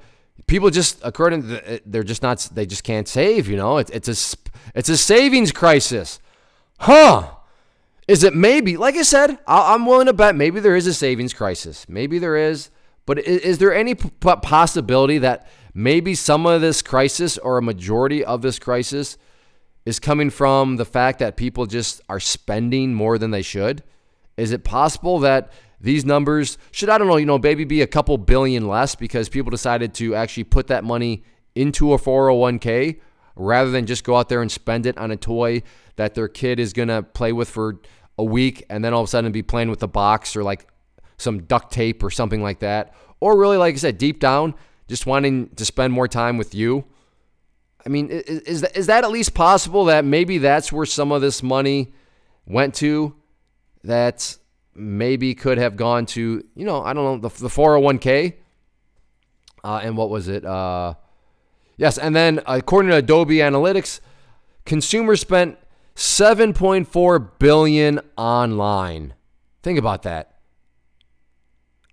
people 0.46 0.70
just, 0.70 1.00
according 1.02 1.42
to 1.42 1.48
the, 1.48 1.72
eh, 1.72 1.78
they're 1.86 2.02
just 2.02 2.22
not, 2.22 2.46
they 2.52 2.66
just 2.66 2.84
can't 2.84 3.08
save. 3.08 3.48
You 3.48 3.56
know, 3.56 3.78
it's 3.78 3.90
it's 3.90 4.08
a 4.08 4.36
it's 4.74 4.88
a 4.88 4.96
savings 4.96 5.52
crisis, 5.52 6.20
huh? 6.80 7.30
Is 8.06 8.24
it 8.24 8.34
maybe? 8.34 8.76
Like 8.76 8.96
I 8.96 9.02
said, 9.02 9.38
I'm 9.46 9.86
willing 9.86 10.06
to 10.06 10.12
bet 10.12 10.34
maybe 10.34 10.60
there 10.60 10.76
is 10.76 10.86
a 10.86 10.94
savings 10.94 11.32
crisis. 11.32 11.86
Maybe 11.88 12.18
there 12.18 12.36
is, 12.36 12.70
but 13.06 13.18
is 13.18 13.58
there 13.58 13.74
any 13.74 13.94
possibility 13.94 15.18
that 15.18 15.46
maybe 15.78 16.12
some 16.12 16.44
of 16.44 16.60
this 16.60 16.82
crisis 16.82 17.38
or 17.38 17.56
a 17.56 17.62
majority 17.62 18.24
of 18.24 18.42
this 18.42 18.58
crisis 18.58 19.16
is 19.86 20.00
coming 20.00 20.28
from 20.28 20.74
the 20.74 20.84
fact 20.84 21.20
that 21.20 21.36
people 21.36 21.66
just 21.66 22.00
are 22.08 22.18
spending 22.18 22.92
more 22.92 23.16
than 23.16 23.30
they 23.30 23.42
should? 23.42 23.84
Is 24.36 24.50
it 24.50 24.64
possible 24.64 25.20
that 25.20 25.52
these 25.80 26.04
numbers 26.04 26.58
should, 26.72 26.88
I 26.88 26.98
don't 26.98 27.06
know, 27.06 27.16
you 27.16 27.26
know, 27.26 27.38
maybe 27.38 27.62
be 27.62 27.80
a 27.80 27.86
couple 27.86 28.18
billion 28.18 28.66
less 28.66 28.96
because 28.96 29.28
people 29.28 29.50
decided 29.50 29.94
to 29.94 30.16
actually 30.16 30.44
put 30.44 30.66
that 30.66 30.82
money 30.82 31.22
into 31.54 31.92
a 31.92 31.96
401k 31.96 32.98
rather 33.36 33.70
than 33.70 33.86
just 33.86 34.02
go 34.02 34.16
out 34.16 34.28
there 34.28 34.42
and 34.42 34.50
spend 34.50 34.84
it 34.84 34.98
on 34.98 35.12
a 35.12 35.16
toy 35.16 35.62
that 35.94 36.16
their 36.16 36.26
kid 36.26 36.58
is 36.58 36.72
going 36.72 36.88
to 36.88 37.04
play 37.04 37.32
with 37.32 37.48
for 37.48 37.78
a 38.18 38.24
week 38.24 38.66
and 38.68 38.84
then 38.84 38.92
all 38.92 39.02
of 39.02 39.06
a 39.06 39.10
sudden 39.10 39.30
be 39.30 39.42
playing 39.42 39.70
with 39.70 39.84
a 39.84 39.88
box 39.88 40.34
or 40.34 40.42
like 40.42 40.66
some 41.18 41.44
duct 41.44 41.72
tape 41.72 42.02
or 42.02 42.10
something 42.10 42.42
like 42.42 42.58
that. 42.58 42.94
Or 43.20 43.38
really, 43.38 43.56
like 43.56 43.74
I 43.74 43.78
said, 43.78 43.96
deep 43.96 44.18
down, 44.18 44.54
just 44.88 45.06
wanting 45.06 45.48
to 45.50 45.64
spend 45.64 45.92
more 45.92 46.08
time 46.08 46.38
with 46.38 46.54
you. 46.54 46.84
I 47.86 47.88
mean, 47.88 48.08
is, 48.10 48.62
is 48.64 48.86
that 48.86 49.04
at 49.04 49.10
least 49.10 49.34
possible 49.34 49.84
that 49.86 50.04
maybe 50.04 50.38
that's 50.38 50.72
where 50.72 50.86
some 50.86 51.12
of 51.12 51.20
this 51.20 51.42
money 51.42 51.92
went 52.46 52.74
to? 52.76 53.14
that 53.84 54.36
maybe 54.74 55.34
could 55.34 55.58
have 55.58 55.76
gone 55.76 56.06
to, 56.06 56.44
you 56.54 56.64
know, 56.64 56.82
I 56.82 56.92
don't 56.92 57.22
know, 57.22 57.28
the, 57.28 57.42
the 57.42 57.48
401k. 57.48 58.34
Uh, 59.64 59.80
and 59.82 59.96
what 59.96 60.10
was 60.10 60.28
it? 60.28 60.44
Uh, 60.44 60.94
yes, 61.76 61.98
and 61.98 62.14
then 62.14 62.40
according 62.46 62.90
to 62.90 62.96
Adobe 62.96 63.36
Analytics, 63.36 64.00
consumers 64.64 65.20
spent 65.20 65.58
7.4 65.96 67.30
billion 67.38 68.00
online. 68.16 69.14
Think 69.62 69.78
about 69.78 70.02
that. 70.02 70.34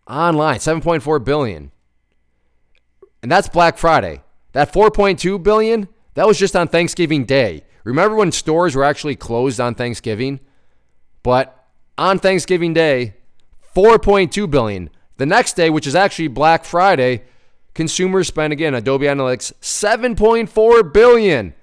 Online, 0.08 0.58
7.4 0.58 1.24
billion. 1.24 1.72
And 3.26 3.32
that's 3.32 3.50
Black 3.50 3.80
Friday. 3.80 4.22
That 4.52 4.72
4.2 4.72 5.42
billion, 5.42 5.88
that 6.14 6.28
was 6.28 6.38
just 6.38 6.56
on 6.56 6.68
Thanksgiving 6.68 7.26
Day. 7.26 7.64
Remember 7.84 8.16
when 8.16 8.32
stores 8.32 8.76
were 8.76 8.84
actually 8.84 9.16
closed 9.16 9.60
on 9.60 9.74
Thanksgiving? 9.74 10.40
But 11.24 11.66
on 11.98 12.20
Thanksgiving 12.20 12.76
Day, 12.76 13.16
4.2 13.76 14.48
billion. 14.52 14.92
The 15.18 15.26
next 15.26 15.54
day, 15.54 15.72
which 15.72 15.88
is 15.88 15.96
actually 15.96 16.28
Black 16.28 16.66
Friday, 16.66 17.24
consumers 17.74 18.28
spent 18.28 18.54
again 18.54 18.76
Adobe 18.76 19.08
Analytics 19.08 19.54
7.4 19.54 20.94
billion 20.94 21.56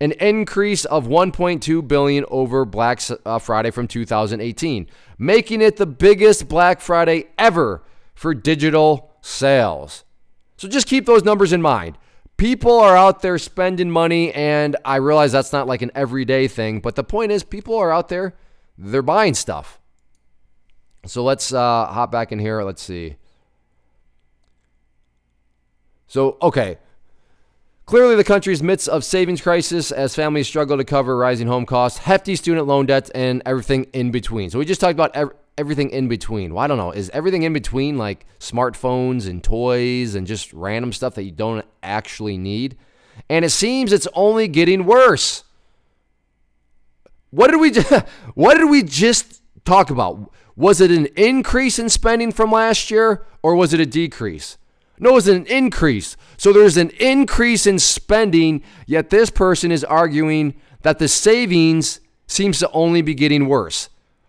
an 0.00 0.12
increase 0.12 0.86
of 0.86 1.06
1.2 1.06 1.86
billion 1.86 2.24
over 2.30 2.64
Black 2.64 3.02
uh, 3.26 3.38
Friday 3.38 3.70
from 3.70 3.88
2018, 3.88 4.88
making 5.18 5.60
it 5.60 5.76
the 5.76 5.84
biggest 5.84 6.48
Black 6.48 6.80
Friday 6.80 7.26
ever 7.36 7.82
for 8.14 8.32
digital 8.32 9.12
sales. 9.20 10.04
So 10.58 10.68
just 10.68 10.86
keep 10.86 11.06
those 11.06 11.24
numbers 11.24 11.52
in 11.52 11.62
mind. 11.62 11.96
People 12.36 12.78
are 12.78 12.96
out 12.96 13.22
there 13.22 13.38
spending 13.38 13.90
money, 13.90 14.32
and 14.34 14.76
I 14.84 14.96
realize 14.96 15.32
that's 15.32 15.52
not 15.52 15.66
like 15.66 15.82
an 15.82 15.90
everyday 15.94 16.46
thing, 16.46 16.80
but 16.80 16.94
the 16.94 17.04
point 17.04 17.32
is, 17.32 17.42
people 17.42 17.76
are 17.76 17.90
out 17.90 18.08
there, 18.08 18.34
they're 18.76 19.02
buying 19.02 19.34
stuff. 19.34 19.80
So 21.06 21.24
let's 21.24 21.52
uh, 21.52 21.86
hop 21.86 22.12
back 22.12 22.32
in 22.32 22.38
here. 22.38 22.62
Let's 22.62 22.82
see. 22.82 23.16
So, 26.06 26.36
okay. 26.42 26.78
Clearly, 27.86 28.16
the 28.16 28.24
country's 28.24 28.62
midst 28.62 28.88
of 28.88 29.04
savings 29.04 29.40
crisis 29.40 29.90
as 29.90 30.14
families 30.14 30.46
struggle 30.46 30.76
to 30.76 30.84
cover 30.84 31.16
rising 31.16 31.46
home 31.46 31.66
costs, 31.66 32.00
hefty 32.00 32.36
student 32.36 32.66
loan 32.66 32.84
debts, 32.84 33.10
and 33.10 33.42
everything 33.46 33.84
in 33.92 34.10
between. 34.10 34.50
So 34.50 34.58
we 34.58 34.64
just 34.64 34.80
talked 34.80 34.92
about 34.92 35.16
everything 35.58 35.90
in 35.90 36.08
between. 36.08 36.54
Well, 36.54 36.64
I 36.64 36.66
don't 36.66 36.78
know. 36.78 36.92
Is 36.92 37.10
everything 37.10 37.42
in 37.42 37.52
between 37.52 37.98
like 37.98 38.24
smartphones 38.38 39.28
and 39.28 39.42
toys 39.42 40.14
and 40.14 40.26
just 40.26 40.52
random 40.52 40.92
stuff 40.92 41.14
that 41.16 41.24
you 41.24 41.32
don't 41.32 41.66
actually 41.82 42.38
need? 42.38 42.78
And 43.28 43.44
it 43.44 43.50
seems 43.50 43.92
it's 43.92 44.08
only 44.14 44.48
getting 44.48 44.86
worse. 44.86 45.44
What 47.30 47.50
did 47.50 47.60
we 47.60 47.70
just, 47.70 47.90
what 48.34 48.56
did 48.56 48.70
we 48.70 48.82
just 48.82 49.42
talk 49.64 49.90
about? 49.90 50.32
Was 50.56 50.80
it 50.80 50.90
an 50.90 51.06
increase 51.16 51.78
in 51.78 51.88
spending 51.88 52.32
from 52.32 52.50
last 52.50 52.90
year 52.90 53.26
or 53.42 53.54
was 53.54 53.74
it 53.74 53.80
a 53.80 53.86
decrease? 53.86 54.56
No, 54.98 55.16
it's 55.16 55.28
an 55.28 55.46
increase. 55.46 56.16
So 56.36 56.52
there's 56.52 56.76
an 56.76 56.90
increase 56.98 57.66
in 57.66 57.78
spending, 57.78 58.62
yet 58.86 59.10
this 59.10 59.30
person 59.30 59.70
is 59.70 59.84
arguing 59.84 60.54
that 60.82 60.98
the 60.98 61.08
savings 61.08 62.00
seems 62.26 62.58
to 62.58 62.70
only 62.72 63.02
be 63.02 63.14
getting 63.14 63.46
worse. 63.46 63.88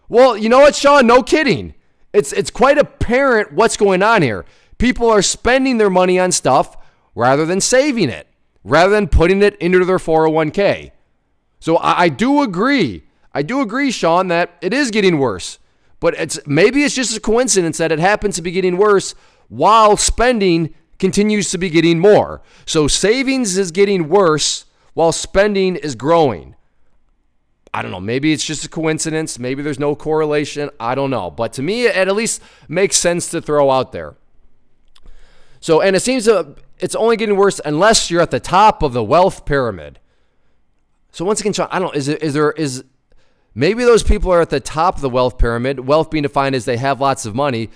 Well, 0.10 0.36
you 0.36 0.50
know 0.50 0.60
what, 0.60 0.76
Sean? 0.76 1.08
No 1.08 1.24
kidding. 1.24 1.76
It's 2.12 2.34
it's 2.34 2.50
quite 2.50 2.78
apparent 2.78 3.54
what's 3.54 3.78
going 3.78 4.02
on 4.02 4.24
here. 4.24 4.44
People 4.80 5.10
are 5.10 5.22
spending 5.22 5.78
their 5.78 5.90
money 5.90 6.20
on 6.20 6.32
stuff 6.32 6.76
rather 7.14 7.46
than 7.46 7.62
saving 7.62 8.10
it, 8.10 8.28
rather 8.64 8.92
than 8.92 9.08
putting 9.08 9.42
it 9.44 9.56
into 9.58 9.86
their 9.86 9.98
401k. 9.98 10.92
So 11.60 11.78
I, 11.78 12.04
I 12.04 12.10
do 12.10 12.42
agree. 12.42 13.04
I 13.34 13.44
do 13.44 13.62
agree, 13.62 13.92
Sean, 13.92 14.30
that 14.30 14.58
it 14.62 14.74
is 14.74 14.90
getting 14.90 15.20
worse. 15.20 15.60
But 16.00 16.16
it's 16.16 16.40
maybe 16.48 16.84
it's 16.84 16.96
just 16.96 17.16
a 17.16 17.20
coincidence 17.20 17.78
that 17.78 17.92
it 17.92 18.00
happens 18.00 18.36
to 18.38 18.42
be 18.42 18.52
getting 18.52 18.78
worse 18.78 19.14
while 19.50 19.98
spending 19.98 20.74
continues 20.98 21.52
to 21.52 21.58
be 21.58 21.70
getting 21.70 22.00
more. 22.00 22.42
So 22.66 22.88
savings 22.88 23.58
is 23.58 23.72
getting 23.72 24.10
worse 24.10 24.66
while 24.94 25.12
spending 25.12 25.76
is 25.76 25.96
growing. 25.96 26.56
I 27.74 27.82
don't 27.82 27.92
know. 27.92 28.00
Maybe 28.00 28.34
it's 28.34 28.44
just 28.44 28.66
a 28.66 28.70
coincidence. 28.70 29.38
Maybe 29.38 29.62
there's 29.62 29.80
no 29.80 29.96
correlation. 29.96 30.70
I 30.80 30.96
don't 30.96 31.10
know. 31.10 31.30
But 31.30 31.54
to 31.54 31.62
me, 31.62 31.86
it 31.86 31.96
at 31.96 32.16
least 32.16 32.42
makes 32.68 32.98
sense 32.98 33.30
to 33.32 33.42
throw 33.42 33.70
out 33.70 33.92
there. 33.92 34.16
So, 35.60 35.82
and 35.82 35.96
it 35.96 36.00
seems 36.00 36.26
to, 36.26 36.56
it's 36.80 36.96
only 36.96 37.18
getting 37.18 37.36
worse 37.36 37.60
unless 37.64 38.10
you're 38.10 38.22
at 38.22 38.32
the 38.32 38.40
top 38.40 38.82
of 38.82 38.94
the 38.94 39.04
wealth 39.04 39.46
pyramid. 39.46 40.00
So 41.12 41.26
once 41.26 41.42
again, 41.42 41.54
Sean, 41.54 41.68
I 41.72 41.80
don't 41.80 41.94
know. 41.94 41.98
Is 41.98 42.08
it, 42.08 42.24
is 42.24 42.34
there 42.34 42.52
is 42.52 42.84
maybe 43.54 43.84
those 43.84 44.04
people 44.04 44.32
are 44.32 44.42
at 44.42 44.50
the 44.50 44.60
top 44.60 44.96
of 44.96 45.02
the 45.02 45.10
wealth 45.10 45.38
pyramid. 45.38 45.82
Wealth 45.82 46.10
being 46.10 46.24
defined 46.24 46.56
as 46.56 46.66
they 46.66 46.78
have 46.78 47.02
lots 47.02 47.26
of 47.26 47.36
money 47.36 47.70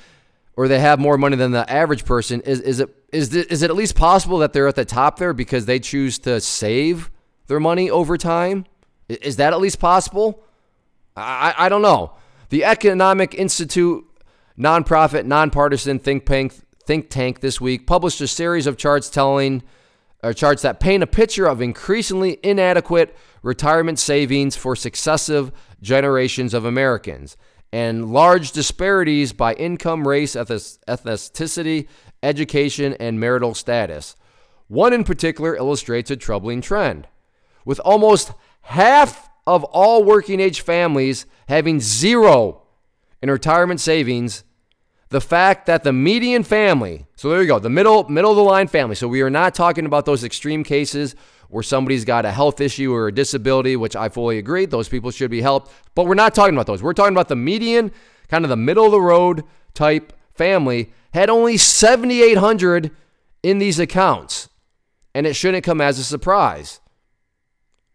or 0.55 0.67
they 0.67 0.79
have 0.79 0.99
more 0.99 1.17
money 1.17 1.35
than 1.35 1.51
the 1.51 1.69
average 1.71 2.05
person, 2.05 2.41
is, 2.41 2.59
is, 2.61 2.79
it, 2.79 2.95
is, 3.11 3.33
it, 3.35 3.51
is 3.51 3.63
it 3.63 3.69
at 3.69 3.75
least 3.75 3.95
possible 3.95 4.37
that 4.39 4.53
they're 4.53 4.67
at 4.67 4.75
the 4.75 4.85
top 4.85 5.17
there 5.17 5.33
because 5.33 5.65
they 5.65 5.79
choose 5.79 6.19
to 6.19 6.39
save 6.39 7.09
their 7.47 7.59
money 7.59 7.89
over 7.89 8.17
time? 8.17 8.65
Is 9.09 9.35
that 9.37 9.53
at 9.53 9.59
least 9.59 9.79
possible? 9.79 10.43
I, 11.15 11.53
I 11.57 11.69
don't 11.69 11.81
know. 11.81 12.13
The 12.49 12.63
Economic 12.63 13.33
Institute 13.35 14.05
nonprofit, 14.57 15.25
nonpartisan 15.25 15.99
think 15.99 16.25
tank, 16.25 16.53
think 16.85 17.09
tank 17.09 17.39
this 17.39 17.59
week 17.59 17.87
published 17.87 18.21
a 18.21 18.27
series 18.27 18.67
of 18.67 18.77
charts 18.77 19.09
telling 19.09 19.63
or 20.23 20.33
charts 20.33 20.61
that 20.61 20.79
paint 20.79 21.03
a 21.03 21.07
picture 21.07 21.45
of 21.45 21.61
increasingly 21.61 22.39
inadequate 22.43 23.15
retirement 23.41 23.99
savings 23.99 24.55
for 24.55 24.75
successive 24.75 25.51
generations 25.81 26.53
of 26.53 26.63
Americans 26.63 27.35
and 27.73 28.13
large 28.13 28.51
disparities 28.51 29.33
by 29.33 29.53
income, 29.55 30.07
race, 30.07 30.35
ethnicity, 30.35 31.87
education, 32.21 32.93
and 32.99 33.19
marital 33.19 33.55
status. 33.55 34.15
One 34.67 34.93
in 34.93 35.03
particular 35.03 35.55
illustrates 35.55 36.11
a 36.11 36.15
troubling 36.15 36.61
trend. 36.61 37.07
With 37.65 37.79
almost 37.79 38.31
half 38.63 39.29
of 39.45 39.63
all 39.65 40.03
working 40.03 40.39
age 40.39 40.61
families 40.61 41.25
having 41.47 41.79
zero 41.79 42.61
in 43.21 43.29
retirement 43.29 43.79
savings, 43.79 44.43
the 45.09 45.21
fact 45.21 45.67
that 45.67 45.83
the 45.83 45.93
median 45.93 46.43
family, 46.43 47.05
so 47.15 47.29
there 47.29 47.41
you 47.41 47.47
go, 47.47 47.59
the 47.59 47.69
middle 47.69 48.09
middle 48.09 48.31
of 48.31 48.37
the 48.37 48.43
line 48.43 48.67
family. 48.67 48.95
So 48.95 49.07
we 49.07 49.21
are 49.21 49.29
not 49.29 49.53
talking 49.53 49.85
about 49.85 50.05
those 50.05 50.23
extreme 50.23 50.63
cases 50.63 51.15
where 51.49 51.61
somebody's 51.61 52.03
got 52.03 52.25
a 52.25 52.31
health 52.31 52.59
issue 52.59 52.91
or 52.91 53.09
a 53.09 53.11
disability, 53.11 53.75
which 53.75 53.95
I 53.95 54.09
fully 54.09 54.39
agree, 54.39 54.65
those 54.65 54.89
people 54.89 55.11
should 55.11 55.29
be 55.29 55.41
helped. 55.41 55.71
But 55.93 56.07
we're 56.07 56.15
not 56.15 56.33
talking 56.33 56.55
about 56.55 56.65
those. 56.65 56.81
We're 56.81 56.93
talking 56.93 57.13
about 57.13 57.27
the 57.27 57.35
median, 57.35 57.91
kind 58.27 58.43
of 58.43 58.49
the 58.49 58.57
middle 58.57 58.85
of 58.85 58.91
the 58.91 59.01
road 59.01 59.43
type 59.75 60.13
family, 60.33 60.91
had 61.13 61.29
only 61.29 61.57
7,800 61.57 62.89
in 63.43 63.59
these 63.59 63.77
accounts. 63.77 64.49
And 65.13 65.27
it 65.27 65.35
shouldn't 65.35 65.63
come 65.63 65.79
as 65.79 65.99
a 65.99 66.03
surprise. 66.03 66.79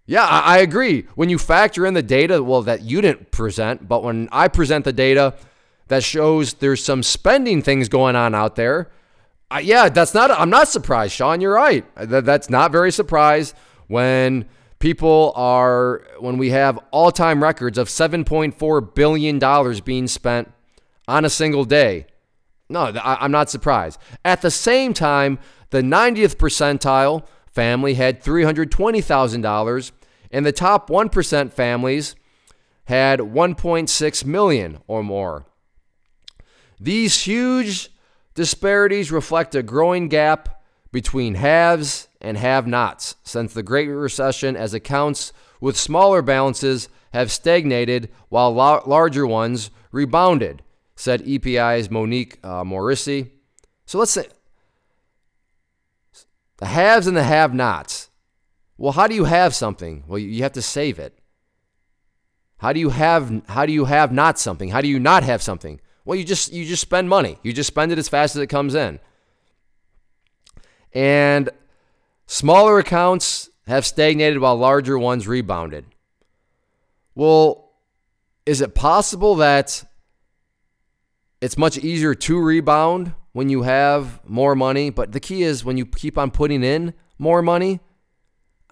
Yeah, 0.08 0.24
I, 0.24 0.56
I 0.56 0.58
agree. 0.60 1.06
When 1.16 1.28
you 1.28 1.36
factor 1.36 1.84
in 1.84 1.92
the 1.92 2.02
data, 2.02 2.42
well, 2.42 2.62
that 2.62 2.80
you 2.80 3.02
didn't 3.02 3.30
present, 3.30 3.86
but 3.86 4.02
when 4.02 4.30
I 4.32 4.48
present 4.48 4.86
the 4.86 4.92
data 4.92 5.34
that 5.88 6.02
shows 6.02 6.54
there's 6.54 6.82
some 6.82 7.02
spending 7.02 7.60
things 7.60 7.90
going 7.90 8.16
on 8.16 8.34
out 8.34 8.56
there, 8.56 8.90
uh, 9.50 9.60
yeah, 9.62 9.90
that's 9.90 10.14
not. 10.14 10.30
I'm 10.30 10.48
not 10.48 10.68
surprised, 10.68 11.12
Sean. 11.12 11.42
You're 11.42 11.54
right. 11.54 11.84
That, 11.96 12.24
that's 12.24 12.48
not 12.48 12.72
very 12.72 12.90
surprised 12.90 13.54
when 13.86 14.46
people 14.78 15.34
are 15.36 16.02
when 16.20 16.38
we 16.38 16.50
have 16.50 16.78
all-time 16.90 17.42
records 17.42 17.76
of 17.76 17.88
7.4 17.88 18.94
billion 18.94 19.38
dollars 19.38 19.82
being 19.82 20.06
spent 20.06 20.50
on 21.06 21.26
a 21.26 21.30
single 21.30 21.66
day. 21.66 22.06
No, 22.70 22.84
I, 22.84 23.18
I'm 23.20 23.30
not 23.30 23.50
surprised. 23.50 24.00
At 24.24 24.40
the 24.40 24.50
same 24.50 24.94
time, 24.94 25.38
the 25.68 25.82
90th 25.82 26.36
percentile 26.36 27.26
family 27.50 27.94
had 27.94 28.22
$320,000, 28.22 29.90
and 30.30 30.44
the 30.44 30.52
top 30.52 30.88
1% 30.88 31.52
families 31.52 32.14
had 32.84 33.20
1.6 33.20 34.24
million 34.24 34.78
or 34.86 35.02
more. 35.02 35.46
These 36.80 37.22
huge 37.22 37.90
Disparities 38.38 39.10
reflect 39.10 39.56
a 39.56 39.64
growing 39.64 40.06
gap 40.06 40.62
between 40.92 41.34
haves 41.34 42.06
and 42.20 42.36
have 42.36 42.68
nots 42.68 43.16
since 43.24 43.52
the 43.52 43.64
Great 43.64 43.88
Recession, 43.88 44.54
as 44.54 44.72
accounts 44.72 45.32
with 45.60 45.76
smaller 45.76 46.22
balances 46.22 46.88
have 47.12 47.32
stagnated 47.32 48.10
while 48.28 48.54
la- 48.54 48.80
larger 48.86 49.26
ones 49.26 49.72
rebounded, 49.90 50.62
said 50.94 51.26
EPI's 51.26 51.90
Monique 51.90 52.38
uh, 52.46 52.62
Morrissey. 52.62 53.32
So 53.86 53.98
let's 53.98 54.12
say 54.12 54.28
the 56.58 56.66
haves 56.66 57.08
and 57.08 57.16
the 57.16 57.24
have 57.24 57.52
nots. 57.52 58.07
Well, 58.78 58.92
how 58.92 59.08
do 59.08 59.14
you 59.14 59.24
have 59.24 59.54
something? 59.54 60.04
Well, 60.06 60.18
you 60.18 60.42
have 60.44 60.52
to 60.52 60.62
save 60.62 60.98
it. 60.98 61.18
How 62.58 62.72
do 62.72 62.80
you 62.80 62.90
have 62.90 63.42
how 63.48 63.66
do 63.66 63.72
you 63.72 63.84
have 63.84 64.12
not 64.12 64.38
something? 64.38 64.70
How 64.70 64.80
do 64.80 64.88
you 64.88 64.98
not 64.98 65.24
have 65.24 65.42
something? 65.42 65.80
Well, 66.04 66.16
you 66.16 66.24
just 66.24 66.52
you 66.52 66.64
just 66.64 66.82
spend 66.82 67.08
money. 67.08 67.38
You 67.42 67.52
just 67.52 67.66
spend 67.66 67.92
it 67.92 67.98
as 67.98 68.08
fast 68.08 68.36
as 68.36 68.42
it 68.42 68.46
comes 68.46 68.74
in. 68.74 69.00
And 70.92 71.50
smaller 72.26 72.78
accounts 72.78 73.50
have 73.66 73.84
stagnated 73.84 74.38
while 74.38 74.56
larger 74.56 74.98
ones 74.98 75.28
rebounded. 75.28 75.84
Well, 77.14 77.72
is 78.46 78.60
it 78.60 78.74
possible 78.74 79.36
that 79.36 79.84
it's 81.40 81.58
much 81.58 81.78
easier 81.78 82.14
to 82.14 82.40
rebound 82.40 83.14
when 83.32 83.48
you 83.48 83.62
have 83.62 84.20
more 84.28 84.56
money, 84.56 84.90
but 84.90 85.12
the 85.12 85.20
key 85.20 85.42
is 85.42 85.64
when 85.64 85.76
you 85.76 85.86
keep 85.86 86.18
on 86.18 86.30
putting 86.30 86.64
in 86.64 86.94
more 87.18 87.42
money. 87.42 87.80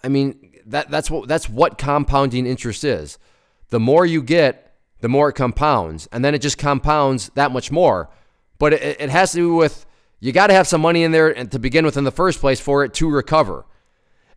I 0.07 0.09
mean, 0.09 0.53
that 0.67 0.89
that's 0.89 1.11
what 1.11 1.27
that's 1.29 1.49
what 1.49 1.79
compounding 1.79 2.47
interest 2.47 2.85
is. 2.85 3.19
The 3.71 3.81
more 3.81 4.07
you 4.07 4.23
get, 4.23 4.73
the 5.01 5.09
more 5.09 5.31
it 5.31 5.33
compounds, 5.33 6.09
and 6.13 6.25
then 6.25 6.33
it 6.33 6.41
just 6.41 6.59
compounds 6.59 7.31
that 7.35 7.51
much 7.51 7.73
more. 7.73 8.09
But 8.61 8.73
it, 8.73 9.01
it 9.01 9.11
has 9.11 9.33
to 9.33 9.39
do 9.39 9.55
with 9.55 9.85
you 10.21 10.31
got 10.31 10.47
to 10.47 10.55
have 10.55 10.69
some 10.69 10.81
money 10.81 11.03
in 11.03 11.11
there 11.11 11.35
to 11.35 11.59
begin 11.59 11.85
with 11.85 11.97
in 11.97 12.05
the 12.05 12.13
first 12.13 12.41
place 12.41 12.61
for 12.61 12.85
it 12.85 12.95
to 12.95 13.11
recover. 13.11 13.67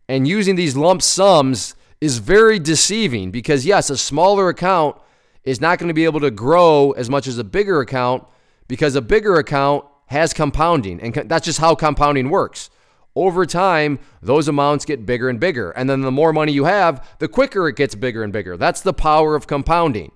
And 0.08 0.26
using 0.26 0.56
these 0.56 0.76
lump 0.76 1.02
sums 1.02 1.76
is 2.00 2.18
very 2.18 2.58
deceiving 2.58 3.30
because 3.30 3.64
yes, 3.64 3.90
a 3.90 3.96
smaller 3.96 4.48
account 4.48 4.96
is 5.44 5.60
not 5.60 5.78
going 5.78 5.88
to 5.88 5.94
be 5.94 6.04
able 6.04 6.20
to 6.20 6.32
grow 6.32 6.90
as 6.92 7.08
much 7.08 7.28
as 7.28 7.38
a 7.38 7.44
bigger 7.44 7.80
account 7.80 8.24
because 8.66 8.96
a 8.96 9.02
bigger 9.02 9.36
account 9.36 9.84
has 10.06 10.34
compounding, 10.34 11.00
and 11.00 11.14
that's 11.14 11.44
just 11.44 11.60
how 11.60 11.76
compounding 11.76 12.28
works. 12.28 12.70
Over 13.16 13.44
time, 13.44 13.98
those 14.22 14.48
amounts 14.48 14.84
get 14.84 15.04
bigger 15.04 15.28
and 15.28 15.40
bigger. 15.40 15.70
And 15.72 15.90
then 15.90 16.02
the 16.02 16.10
more 16.10 16.32
money 16.32 16.52
you 16.52 16.64
have, 16.64 17.16
the 17.18 17.28
quicker 17.28 17.68
it 17.68 17.76
gets 17.76 17.94
bigger 17.94 18.22
and 18.22 18.32
bigger. 18.32 18.56
That's 18.56 18.80
the 18.80 18.92
power 18.92 19.34
of 19.34 19.46
compounding. 19.46 20.12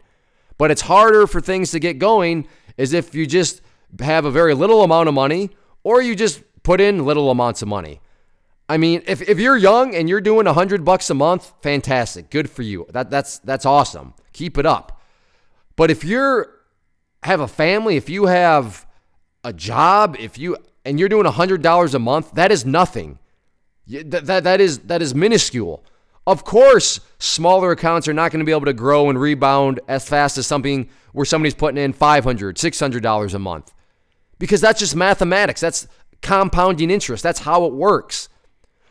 But 0.59 0.71
it's 0.71 0.83
harder 0.83 1.27
for 1.27 1.41
things 1.41 1.73
to 1.73 1.81
get 1.81 1.99
going 1.99 2.47
as 2.79 2.93
if 2.93 3.15
you 3.15 3.27
just 3.27 3.61
have 4.01 4.25
a 4.25 4.31
very 4.31 4.55
little 4.55 4.83
amount 4.83 5.09
of 5.09 5.15
money 5.15 5.51
or 5.83 6.01
you 6.01 6.15
just 6.15 6.43
put 6.63 6.81
in 6.81 7.05
little 7.05 7.31
amounts 7.31 7.63
of 7.63 7.69
money. 7.69 8.01
I 8.69 8.79
mean, 8.79 9.03
if, 9.07 9.21
if 9.23 9.39
you're 9.39 9.57
young 9.57 9.95
and 9.95 10.09
you're 10.09 10.21
doing 10.21 10.47
100 10.47 10.85
bucks 10.85 11.11
a 11.11 11.15
month, 11.15 11.53
fantastic. 11.63 12.31
Good 12.31 12.49
for 12.49 12.63
you. 12.63 12.87
That, 12.91 13.11
that's, 13.11 13.39
that's 13.41 13.67
awesome. 13.67 14.15
Keep 14.33 14.57
it 14.57 14.65
up. 14.65 15.03
But 15.77 15.91
if 15.91 16.05
you're 16.05 16.55
have 17.25 17.41
a 17.41 17.49
family, 17.49 17.97
if 17.97 18.09
you 18.09 18.27
have 18.27 18.87
a 19.43 19.53
job, 19.53 20.17
if 20.19 20.39
you 20.39 20.57
and 20.85 20.99
you're 20.99 21.09
doing 21.09 21.27
$100 21.27 21.95
a 21.95 21.99
month, 21.99 22.33
that 22.33 22.53
is 22.53 22.65
nothing. 22.65 23.19
That, 23.87 24.27
that, 24.27 24.45
that, 24.45 24.61
is, 24.61 24.81
that 24.81 25.03
is 25.03 25.15
minuscule. 25.15 25.85
Of 26.27 26.45
course, 26.45 27.01
smaller 27.19 27.73
accounts 27.73 28.09
are 28.09 28.15
not 28.15 28.31
going 28.31 28.41
to 28.41 28.47
be 28.47 28.53
able 28.53 28.65
to 28.65 28.73
grow 28.73 29.11
and 29.11 29.21
rebound 29.21 29.81
as 29.89 30.09
fast 30.09 30.39
as 30.39 30.47
something 30.47 30.89
where 31.13 31.27
somebody's 31.27 31.55
putting 31.55 31.83
in 31.83 31.93
$500, 31.93 32.23
$600 32.23 33.35
a 33.35 33.39
month. 33.39 33.73
Because 34.39 34.61
that's 34.61 34.81
just 34.81 34.97
mathematics. 34.97 35.61
That's 35.61 35.87
compounding 36.23 36.91
interest. 36.91 37.23
That's 37.23 37.41
how 37.41 37.67
it 37.67 37.73
works. 37.73 38.29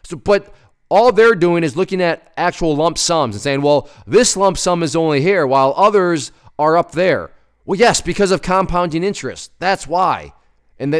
So, 0.03 0.15
but 0.15 0.53
all 0.89 1.12
they're 1.12 1.35
doing 1.35 1.63
is 1.63 1.75
looking 1.75 2.01
at 2.01 2.31
actual 2.38 2.75
lump 2.75 3.00
sums 3.00 3.35
and 3.35 3.41
saying, 3.41 3.62
well, 3.62 3.89
this 4.05 4.38
lump 4.38 4.57
sum 4.57 4.83
is 4.83 4.95
only 4.95 5.21
here 5.21 5.47
while 5.47 5.73
others 5.75 6.31
are 6.59 6.77
up 6.77 6.91
there. 6.91 7.31
Well, 7.65 7.79
yes, 7.79 8.00
because 8.00 8.31
of 8.31 8.41
compounding 8.41 9.03
interest. 9.03 9.51
That's 9.57 9.88
why. 9.88 10.33
And 10.80 10.94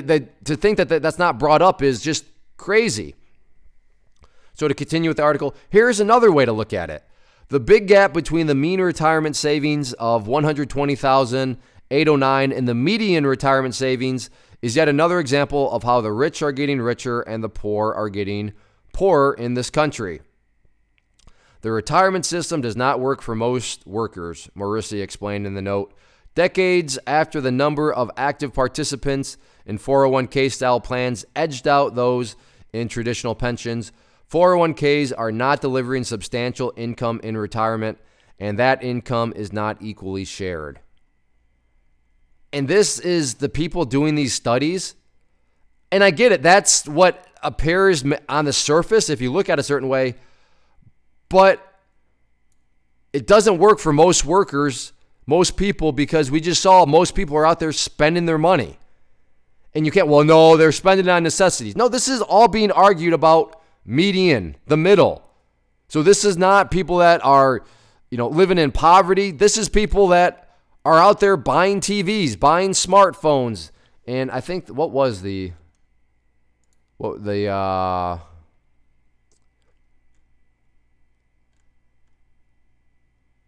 to 0.46 0.56
think 0.56 0.78
that 0.78 0.90
that's 0.90 1.20
not 1.20 1.40
brought 1.40 1.62
up 1.62 1.82
is 1.82 2.02
just 2.02 2.26
crazy. 2.58 3.16
So, 4.54 4.68
to 4.68 4.74
continue 4.74 5.10
with 5.10 5.18
the 5.18 5.24
article, 5.24 5.56
here's 5.70 6.00
another 6.00 6.32
way 6.32 6.46
to 6.46 6.52
look 6.52 6.74
at 6.74 6.92
it. 6.92 7.04
The 7.50 7.60
big 7.60 7.88
gap 7.88 8.14
between 8.14 8.48
the 8.48 8.56
mean 8.56 8.82
retirement 8.82 9.36
savings 9.36 9.94
of 9.94 10.28
120,809 10.28 12.52
and 12.52 12.68
the 12.68 12.76
median 12.76 13.26
retirement 13.26 13.74
savings 13.76 14.30
is 14.62 14.76
yet 14.76 14.88
another 14.88 15.20
example 15.20 15.72
of 15.72 15.84
how 15.84 16.02
the 16.02 16.12
rich 16.12 16.42
are 16.42 16.52
getting 16.52 16.82
richer 16.82 17.22
and 17.22 17.44
the 17.44 17.50
poor 17.50 17.94
are 17.94 18.10
getting 18.10 18.54
poorer 18.94 19.34
in 19.34 19.54
this 19.56 19.70
country. 19.70 20.22
The 21.62 21.72
retirement 21.72 22.26
system 22.26 22.62
does 22.62 22.76
not 22.76 23.00
work 23.00 23.22
for 23.22 23.36
most 23.36 23.86
workers, 23.86 24.50
Morrissey 24.56 25.02
explained 25.02 25.46
in 25.46 25.54
the 25.54 25.62
note. 25.62 25.94
Decades 26.36 26.98
after 27.06 27.40
the 27.42 27.52
number 27.52 27.94
of 27.94 28.10
active 28.18 28.54
participants 28.54 29.38
in 29.66 29.78
401k 29.78 30.52
style 30.52 30.80
plans 30.80 31.26
edged 31.36 31.68
out 31.68 31.96
those 31.96 32.36
in 32.72 32.88
traditional 32.88 33.36
pensions. 33.36 33.92
401ks 34.32 35.14
are 35.16 35.32
not 35.32 35.62
delivering 35.62 36.04
substantial 36.04 36.74
income 36.76 37.20
in 37.24 37.38
retirement, 37.38 38.00
and 38.40 38.58
that 38.58 38.84
income 38.84 39.32
is 39.36 39.54
not 39.54 39.78
equally 39.80 40.26
shared. 40.26 40.80
And 42.52 42.68
this 42.68 43.00
is 43.00 43.36
the 43.36 43.50
people 43.50 43.86
doing 43.86 44.16
these 44.16 44.34
studies. 44.34 44.96
And 45.92 46.04
I 46.04 46.12
get 46.12 46.32
it. 46.32 46.42
That's 46.42 46.88
what 46.88 47.28
appears 47.44 48.04
on 48.30 48.46
the 48.46 48.54
surface 48.54 49.10
if 49.10 49.22
you 49.22 49.32
look 49.32 49.50
at 49.50 49.60
it 49.60 49.62
a 49.62 49.64
certain 49.64 49.90
way. 49.90 50.16
But 51.30 51.62
it 53.12 53.28
doesn't 53.28 53.58
work 53.58 53.80
for 53.80 53.94
most 53.94 54.26
workers, 54.26 54.93
most 55.26 55.56
people, 55.56 55.92
because 55.92 56.30
we 56.30 56.42
just 56.42 56.62
saw 56.62 56.86
most 56.86 57.16
people 57.16 57.38
are 57.38 57.46
out 57.46 57.60
there 57.60 57.72
spending 57.72 58.26
their 58.26 58.38
money. 58.38 58.78
And 59.74 59.86
you 59.86 59.92
can't, 59.92 60.08
well, 60.08 60.24
no, 60.24 60.58
they're 60.58 60.72
spending 60.72 61.10
on 61.10 61.24
necessities. 61.24 61.76
No, 61.76 61.88
this 61.88 62.08
is 62.08 62.22
all 62.22 62.48
being 62.48 62.72
argued 62.72 63.14
about 63.14 63.62
median, 63.86 64.56
the 64.68 64.78
middle. 64.78 65.28
So 65.88 66.04
this 66.04 66.26
is 66.26 66.38
not 66.38 66.72
people 66.72 66.98
that 66.98 67.24
are, 67.24 67.64
you 68.10 68.18
know, 68.18 68.28
living 68.28 68.58
in 68.58 68.72
poverty. 68.72 69.32
This 69.32 69.58
is 69.58 69.70
people 69.70 70.10
that 70.10 70.58
are 70.86 71.00
out 71.00 71.20
there 71.20 71.38
buying 71.38 71.80
TVs, 71.80 72.40
buying 72.40 72.72
smartphones. 72.72 73.72
And 74.06 74.30
I 74.32 74.42
think 74.42 74.68
what 74.68 74.92
was 74.92 75.22
the 75.22 75.54
what 76.98 77.24
the 77.24 77.48
uh 77.48 78.20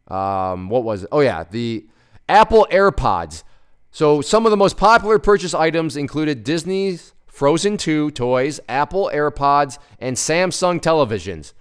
um 0.08 0.70
what 0.70 0.84
was 0.84 1.04
it? 1.04 1.10
Oh 1.12 1.22
yeah, 1.22 1.44
the 1.50 1.86
Apple 2.28 2.68
AirPods. 2.72 3.44
So, 3.91 4.22
some 4.22 4.46
of 4.46 4.50
the 4.50 4.58
most 4.58 4.76
popular 4.76 5.20
purchase 5.20 5.54
items 5.54 5.96
included 5.96 6.44
Disney's 6.44 7.13
Frozen 7.28 7.78
2 7.78 8.12
toys, 8.12 8.60
Apple 8.68 9.10
AirPods, 9.13 9.78
and 10.00 10.18
Samsung 10.18 10.82
televisions. 10.82 11.54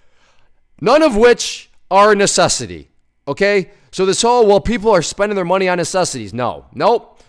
None 0.80 1.02
of 1.02 1.16
which 1.16 1.70
are 1.90 2.12
a 2.12 2.16
necessity. 2.16 2.90
Okay? 3.28 3.70
So, 3.92 4.04
this 4.04 4.22
whole, 4.22 4.46
well, 4.46 4.60
people 4.60 4.90
are 4.90 5.02
spending 5.02 5.36
their 5.36 5.44
money 5.44 5.68
on 5.68 5.78
necessities. 5.78 6.34
No, 6.34 6.66
nope. 6.72 7.20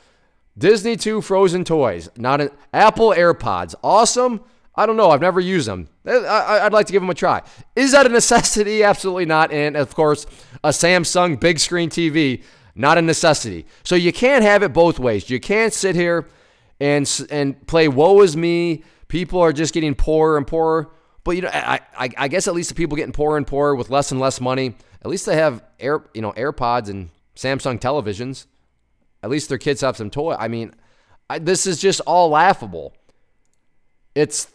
Disney 0.58 0.96
2 0.96 1.22
Frozen 1.22 1.66
toys, 1.66 2.10
not 2.18 2.42
an 2.42 2.50
Apple 2.74 3.10
AirPods. 3.10 3.76
Awesome. 3.84 4.42
I 4.76 4.86
don't 4.86 4.98
know. 4.98 5.12
I've 5.12 5.22
never 5.22 5.40
used 5.40 5.68
them. 5.68 5.88
I, 6.06 6.62
would 6.64 6.74
like 6.74 6.88
to 6.88 6.94
give 6.94 7.02
them 7.02 7.10
a 7.10 7.16
try. 7.16 7.42
Is 7.76 7.94
that 7.94 8.06
a 8.06 8.10
necessity? 8.10 8.84
Absolutely 8.92 9.26
not. 9.26 9.52
And 9.52 9.78
of 9.78 9.96
course, 9.96 10.26
a 10.64 10.70
Samsung 10.70 11.40
big 11.40 11.60
screen 11.60 11.90
TV 11.90 12.44
not 12.76 12.98
a 12.98 13.02
necessity. 13.02 13.66
So 13.84 13.96
you 13.96 14.12
can't 14.12 14.44
have 14.44 14.62
it 14.62 14.74
both 14.74 15.00
ways. 15.00 15.30
You 15.30 15.40
can't 15.40 15.74
sit 15.74 15.96
here 15.96 16.28
and 16.80 17.10
and 17.30 17.66
play 17.68 17.88
woe 17.88 18.22
is 18.22 18.36
me. 18.36 18.84
People 19.08 19.40
are 19.40 19.54
just 19.54 19.74
getting 19.74 19.96
poorer 19.96 20.38
and 20.38 20.46
poorer. 20.46 20.92
But 21.24 21.32
you 21.38 21.42
know, 21.44 21.50
I, 21.52 21.80
I, 21.98 22.10
I 22.18 22.28
guess 22.28 22.48
at 22.48 22.54
least 22.54 22.70
the 22.70 22.76
people 22.76 22.98
getting 22.98 23.14
poorer 23.14 23.38
and 23.38 23.48
poorer 23.48 23.76
with 23.76 23.90
less 23.90 24.12
and 24.12 24.20
less 24.20 24.40
money, 24.40 24.76
at 25.02 25.08
least 25.08 25.26
they 25.26 25.38
have 25.38 25.64
air 25.80 26.04
you 26.14 26.22
know 26.22 26.34
AirPods 26.34 26.90
and 26.90 27.10
Samsung 27.36 27.80
televisions. 27.80 28.46
At 29.24 29.30
least 29.30 29.50
their 29.50 29.58
kids 29.58 29.82
have 29.82 29.98
some 29.98 30.12
toy. 30.12 30.36
I 30.38 30.50
mean, 30.50 30.74
I, 31.30 31.40
this 31.40 31.66
is 31.66 31.80
just 31.80 32.02
all 32.02 32.30
laughable. 32.30 32.94
It's 34.14 34.50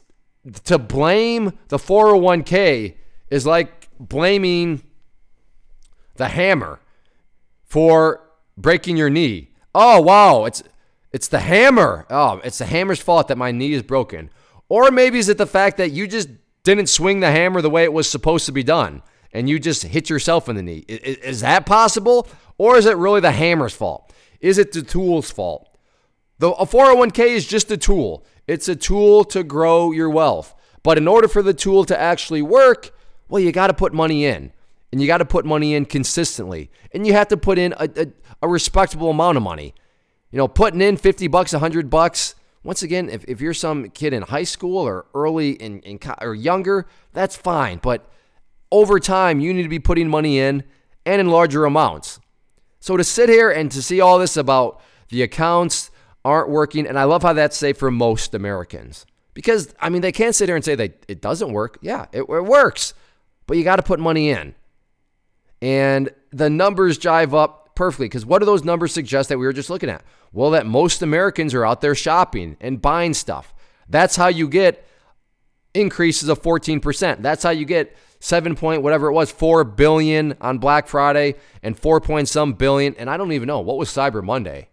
to 0.65 0.79
blame 0.79 1.59
the 1.69 1.77
401k 1.77 2.95
is 3.31 3.47
like 3.47 3.89
blaming 3.99 4.83
the 6.17 6.29
hammer 6.29 6.81
for 7.65 8.23
breaking 8.57 8.97
your 8.97 9.11
knee. 9.11 9.51
Oh, 9.75 10.01
wow, 10.01 10.45
it's 10.45 10.63
it's 11.13 11.29
the 11.29 11.41
hammer. 11.41 12.07
Oh, 12.09 12.41
it's 12.45 12.59
the 12.59 12.67
hammer's 12.67 13.01
fault 13.01 13.29
that 13.29 13.39
my 13.39 13.51
knee 13.51 13.73
is 13.73 13.83
broken. 13.83 14.31
Or 14.69 14.91
maybe 14.91 15.19
is 15.19 15.29
it 15.29 15.39
the 15.39 15.47
fact 15.47 15.77
that 15.79 15.91
you 15.91 16.07
just 16.07 16.29
didn't 16.63 16.89
swing 16.89 17.21
the 17.21 17.31
hammer 17.31 17.61
the 17.61 17.71
way 17.71 17.85
it 17.85 17.93
was 17.93 18.09
supposed 18.09 18.47
to 18.47 18.53
be 18.53 18.63
done 18.63 19.03
and 19.33 19.49
you 19.49 19.59
just 19.59 19.83
hit 19.83 20.11
yourself 20.11 20.49
in 20.49 20.57
the 20.57 20.63
knee. 20.63 20.85
Is, 20.89 21.17
is 21.19 21.41
that 21.41 21.67
possible? 21.67 22.29
Or 22.59 22.77
is 22.77 22.87
it 22.87 22.97
really 22.97 23.21
the 23.21 23.33
hammer's 23.33 23.75
fault? 23.75 24.13
Is 24.41 24.59
it 24.59 24.73
the 24.73 24.83
tool's 24.83 25.31
fault? 25.31 25.69
The 26.39 26.51
a 26.51 26.67
401k 26.67 27.27
is 27.27 27.47
just 27.47 27.71
a 27.71 27.77
tool. 27.77 28.25
It's 28.47 28.69
a 28.69 28.77
tool 28.77 29.25
to 29.25 29.45
grow 29.45 29.93
your 29.93 30.11
wealth. 30.11 30.55
But 30.83 30.99
in 30.99 31.07
order 31.07 31.29
for 31.29 31.43
the 31.43 31.55
tool 31.55 31.85
to 31.85 32.01
actually 32.01 32.43
work, 32.43 32.91
well, 33.29 33.41
you 33.41 33.53
got 33.53 33.69
to 33.69 33.75
put 33.75 33.93
money 33.93 34.25
in. 34.25 34.53
And 34.93 35.01
you 35.01 35.07
got 35.07 35.19
to 35.19 35.25
put 35.25 35.45
money 35.45 35.75
in 35.75 35.85
consistently. 35.85 36.71
And 36.93 37.07
you 37.07 37.13
have 37.13 37.29
to 37.29 37.37
put 37.37 37.59
in 37.59 37.73
a, 37.79 37.89
a, 37.97 38.07
a, 38.43 38.49
respectable 38.49 39.11
amount 39.11 39.37
of 39.37 39.43
money. 39.43 39.75
You 40.33 40.39
know 40.39 40.49
putting 40.49 40.81
in 40.81 40.97
50 40.97 41.29
bucks 41.29 41.53
100 41.53 41.91
bucks 41.91 42.35
once 42.63 42.83
again 42.83 43.09
if, 43.09 43.25
if 43.27 43.41
you're 43.41 43.55
some 43.55 43.89
kid 43.91 44.13
in 44.13 44.23
high 44.23 44.45
school 44.45 44.79
or 44.79 45.07
early 45.15 45.51
in, 45.51 45.81
in 45.81 45.99
or 46.21 46.35
younger 46.35 46.87
that's 47.13 47.37
fine. 47.37 47.79
But 47.83 48.09
over 48.71 49.01
time 49.01 49.41
you 49.41 49.53
need 49.53 49.65
to 49.65 49.69
be 49.69 49.81
putting 49.81 50.09
money 50.09 50.39
in 50.39 50.65
and 51.05 51.21
in 51.21 51.29
larger 51.29 51.65
amounts. 51.65 52.21
So 52.79 52.97
to 52.97 53.05
sit 53.05 53.29
here 53.29 53.51
and 53.51 53.71
to 53.73 53.83
see 53.83 54.01
all 54.01 54.19
this 54.19 54.37
about 54.37 54.81
the 55.09 55.23
accounts 55.23 55.91
aren't 56.25 56.49
working 56.49 56.87
and 56.87 56.99
i 56.99 57.05
love 57.05 57.23
how 57.23 57.33
that's 57.33 57.57
safe 57.57 57.79
for 57.79 57.91
most 57.91 58.35
americans 58.35 59.07
because 59.35 59.75
i 59.81 59.89
mean 59.89 60.03
they 60.03 60.13
can't 60.13 60.35
sit 60.35 60.49
here 60.49 60.57
and 60.57 60.65
say 60.65 60.75
that 60.75 61.05
it 61.09 61.21
doesn't 61.21 61.53
work 61.53 61.79
yeah 61.81 62.07
it, 62.13 62.23
it 62.23 62.45
works 62.45 62.95
but 63.47 63.57
you 63.57 63.65
got 63.65 63.77
to 63.77 63.83
put 63.83 63.99
money 63.99 64.31
in 64.31 64.55
and 65.63 66.11
the 66.31 66.49
numbers 66.49 66.99
jive 66.99 67.35
up 67.35 67.61
perfectly 67.81 68.07
because 68.07 68.27
what 68.27 68.41
do 68.41 68.45
those 68.45 68.63
numbers 68.63 68.93
suggest 68.93 69.31
that 69.31 69.39
we 69.39 69.47
were 69.47 69.55
just 69.55 69.71
looking 69.71 69.89
at? 69.89 70.03
Well, 70.33 70.51
that 70.51 70.67
most 70.67 71.01
Americans 71.01 71.55
are 71.55 71.65
out 71.65 71.81
there 71.81 71.95
shopping 71.95 72.59
and 72.61 72.81
buying 72.81 73.15
stuff. 73.15 73.55
That's 73.89 74.17
how 74.17 74.29
you 74.29 74.49
get 74.49 74.87
increases 75.75 76.29
of 76.29 76.43
14%. 76.43 77.23
That's 77.23 77.43
how 77.43 77.51
you 77.51 77.65
get 77.65 77.97
seven 78.21 78.55
point 78.55 78.83
whatever 78.83 79.07
it 79.07 79.13
was, 79.13 79.31
four 79.31 79.65
billion 79.65 80.37
on 80.43 80.59
Black 80.59 80.89
Friday, 80.89 81.37
and 81.63 81.79
four 81.79 82.03
point 82.03 82.29
some 82.29 82.53
billion. 82.53 82.95
And 82.97 83.09
I 83.09 83.17
don't 83.17 83.33
even 83.33 83.47
know 83.47 83.61
what 83.61 83.79
was 83.79 83.89
Cyber 83.89 84.23
Monday. 84.23 84.69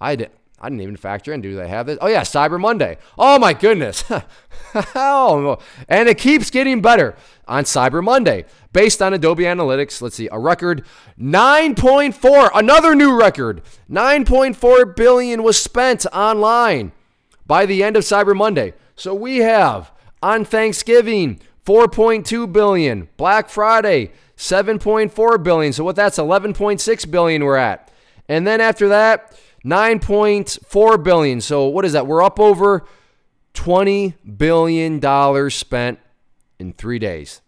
I 0.00 0.16
did. 0.16 0.30
I 0.62 0.68
didn't 0.68 0.82
even 0.82 0.96
factor 0.96 1.32
in. 1.32 1.40
Do 1.40 1.56
they 1.56 1.68
have 1.68 1.86
this? 1.86 1.98
Oh 2.00 2.06
yeah, 2.06 2.20
Cyber 2.20 2.60
Monday. 2.60 2.96
Oh 3.18 3.38
my 3.38 3.52
goodness. 3.52 4.04
oh, 4.94 5.58
and 5.88 6.08
it 6.08 6.18
keeps 6.18 6.50
getting 6.50 6.80
better 6.80 7.16
on 7.48 7.64
Cyber 7.64 8.02
Monday. 8.02 8.44
Based 8.72 9.02
on 9.02 9.12
Adobe 9.12 9.42
Analytics, 9.42 10.00
let's 10.00 10.16
see, 10.16 10.28
a 10.30 10.38
record 10.38 10.84
9.4, 11.18 12.50
another 12.54 12.94
new 12.94 13.18
record. 13.18 13.60
9.4 13.90 14.96
billion 14.96 15.42
was 15.42 15.60
spent 15.60 16.06
online 16.06 16.92
by 17.44 17.66
the 17.66 17.82
end 17.82 17.96
of 17.96 18.04
Cyber 18.04 18.34
Monday. 18.34 18.72
So 18.94 19.14
we 19.14 19.38
have 19.38 19.92
on 20.22 20.44
Thanksgiving 20.44 21.40
4.2 21.66 22.50
billion, 22.50 23.08
Black 23.16 23.48
Friday 23.48 24.12
7.4 24.36 25.42
billion. 25.42 25.72
So 25.72 25.84
what 25.84 25.96
that's 25.96 26.18
11.6 26.18 27.10
billion 27.10 27.44
we're 27.44 27.56
at. 27.56 27.90
And 28.28 28.46
then 28.46 28.60
after 28.60 28.88
that, 28.88 29.38
9.4 29.64 31.02
billion. 31.02 31.40
So 31.40 31.66
what 31.66 31.84
is 31.84 31.92
that? 31.92 32.06
We're 32.06 32.22
up 32.22 32.40
over 32.40 32.84
20 33.54 34.14
billion 34.36 34.98
dollars 34.98 35.54
spent 35.54 35.98
in 36.58 36.72
3 36.72 36.98
days. 36.98 37.40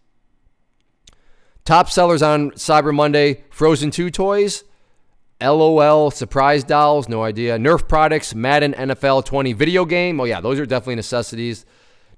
Top 1.65 1.89
sellers 1.89 2.21
on 2.21 2.51
Cyber 2.51 2.93
Monday, 2.93 3.43
Frozen 3.49 3.91
2 3.91 4.11
toys, 4.11 4.63
LOL, 5.41 6.11
surprise 6.11 6.63
dolls, 6.63 7.09
no 7.09 7.23
idea. 7.23 7.57
Nerf 7.57 7.87
products, 7.87 8.35
Madden 8.35 8.73
NFL 8.73 9.25
20 9.25 9.53
video 9.53 9.83
game. 9.83 10.19
Oh, 10.21 10.25
yeah, 10.25 10.41
those 10.41 10.59
are 10.59 10.65
definitely 10.65 10.95
necessities. 10.95 11.65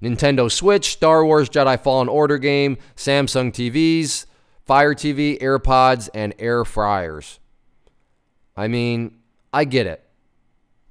Nintendo 0.02 0.50
Switch, 0.50 0.92
Star 0.92 1.24
Wars 1.24 1.48
Jedi 1.48 1.80
Fallen 1.80 2.08
Order 2.08 2.38
game, 2.38 2.76
Samsung 2.94 3.50
TVs, 3.50 4.26
Fire 4.64 4.94
TV, 4.94 5.40
AirPods, 5.40 6.08
and 6.14 6.34
air 6.38 6.64
fryers. 6.64 7.40
I 8.56 8.68
mean, 8.68 9.17
I 9.52 9.64
get 9.64 9.86
it. 9.86 10.04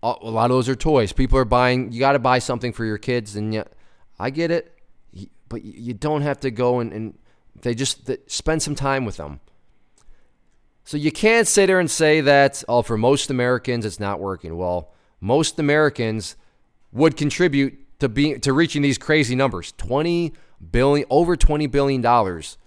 A 0.04 0.10
lot 0.10 0.46
of 0.46 0.50
those 0.52 0.70
are 0.70 0.76
toys. 0.76 1.12
People 1.12 1.38
are 1.40 1.46
buying, 1.46 1.92
you 1.92 2.00
got 2.00 2.14
to 2.14 2.20
buy 2.20 2.40
something 2.40 2.72
for 2.72 2.86
your 2.86 2.98
kids, 2.98 3.36
and 3.36 3.54
yeah, 3.54 3.64
I 4.20 4.30
get 4.30 4.52
it. 4.52 4.74
But 5.50 5.64
you 5.64 5.94
don't 5.94 6.22
have 6.22 6.40
to 6.42 6.52
go 6.52 6.80
and, 6.80 6.92
and 6.92 7.18
they 7.62 7.74
just 7.74 8.10
spend 8.28 8.62
some 8.62 8.76
time 8.76 9.06
with 9.06 9.18
them. 9.18 9.40
So 10.84 10.98
you 10.98 11.12
can't 11.12 11.48
sit 11.48 11.68
there 11.68 11.80
and 11.80 11.92
say 11.92 12.22
that, 12.22 12.64
oh, 12.70 12.82
for 12.82 12.98
most 12.98 13.30
Americans, 13.30 13.86
it's 13.86 14.00
not 14.00 14.20
working. 14.20 14.56
Well, 14.56 14.94
most 15.20 15.60
Americans 15.60 16.36
would 16.92 17.18
contribute 17.18 18.00
to 18.00 18.08
being 18.08 18.40
to 18.42 18.54
reaching 18.54 18.82
these 18.82 18.98
crazy 18.98 19.36
numbers 19.36 19.74
20 19.74 20.34
billion 20.72 21.08
over 21.10 21.36
20 21.36 21.68
billion 21.68 22.02
dollars 22.02 22.58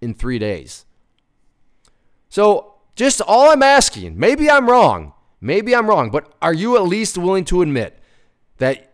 in 0.00 0.14
3 0.14 0.38
days. 0.38 0.84
So, 2.28 2.74
just 2.96 3.20
all 3.22 3.50
I'm 3.50 3.62
asking, 3.62 4.18
maybe 4.18 4.50
I'm 4.50 4.68
wrong. 4.68 5.14
Maybe 5.40 5.74
I'm 5.74 5.88
wrong, 5.88 6.10
but 6.10 6.32
are 6.42 6.54
you 6.54 6.76
at 6.76 6.82
least 6.82 7.16
willing 7.16 7.44
to 7.46 7.62
admit 7.62 7.98
that 8.58 8.90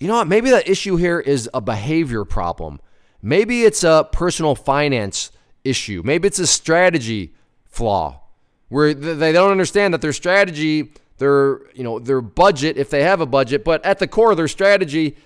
you 0.00 0.08
know 0.08 0.16
what, 0.16 0.28
maybe 0.28 0.50
the 0.50 0.68
issue 0.68 0.96
here 0.96 1.20
is 1.20 1.48
a 1.54 1.60
behavior 1.60 2.24
problem. 2.24 2.80
Maybe 3.22 3.62
it's 3.62 3.84
a 3.84 4.08
personal 4.10 4.54
finance 4.54 5.30
issue. 5.62 6.02
Maybe 6.04 6.28
it's 6.28 6.38
a 6.38 6.46
strategy 6.46 7.34
flaw 7.64 8.20
where 8.68 8.92
they 8.92 9.32
don't 9.32 9.50
understand 9.50 9.94
that 9.94 10.00
their 10.00 10.12
strategy, 10.12 10.92
their, 11.18 11.60
you 11.74 11.84
know, 11.84 11.98
their 11.98 12.20
budget, 12.20 12.76
if 12.76 12.90
they 12.90 13.02
have 13.02 13.20
a 13.20 13.26
budget, 13.26 13.64
but 13.64 13.84
at 13.84 13.98
the 13.98 14.08
core 14.08 14.32
of 14.32 14.36
their 14.36 14.48
strategy, 14.48 15.16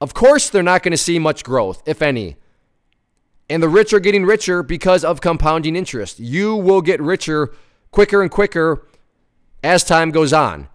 of 0.00 0.14
course 0.14 0.48
they're 0.48 0.62
not 0.62 0.82
going 0.82 0.92
to 0.92 0.98
see 0.98 1.18
much 1.18 1.44
growth, 1.44 1.82
if 1.86 2.00
any. 2.00 2.36
And 3.50 3.62
the 3.62 3.68
rich 3.68 3.92
are 3.92 4.00
getting 4.00 4.24
richer 4.24 4.62
because 4.62 5.04
of 5.04 5.20
compounding 5.20 5.76
interest. 5.76 6.18
You 6.18 6.56
will 6.56 6.80
get 6.80 7.00
richer 7.00 7.52
quicker 7.90 8.22
and 8.22 8.30
quicker 8.30 8.86
as 9.64 9.82
time 9.82 10.10
goes 10.10 10.32
on. 10.32 10.68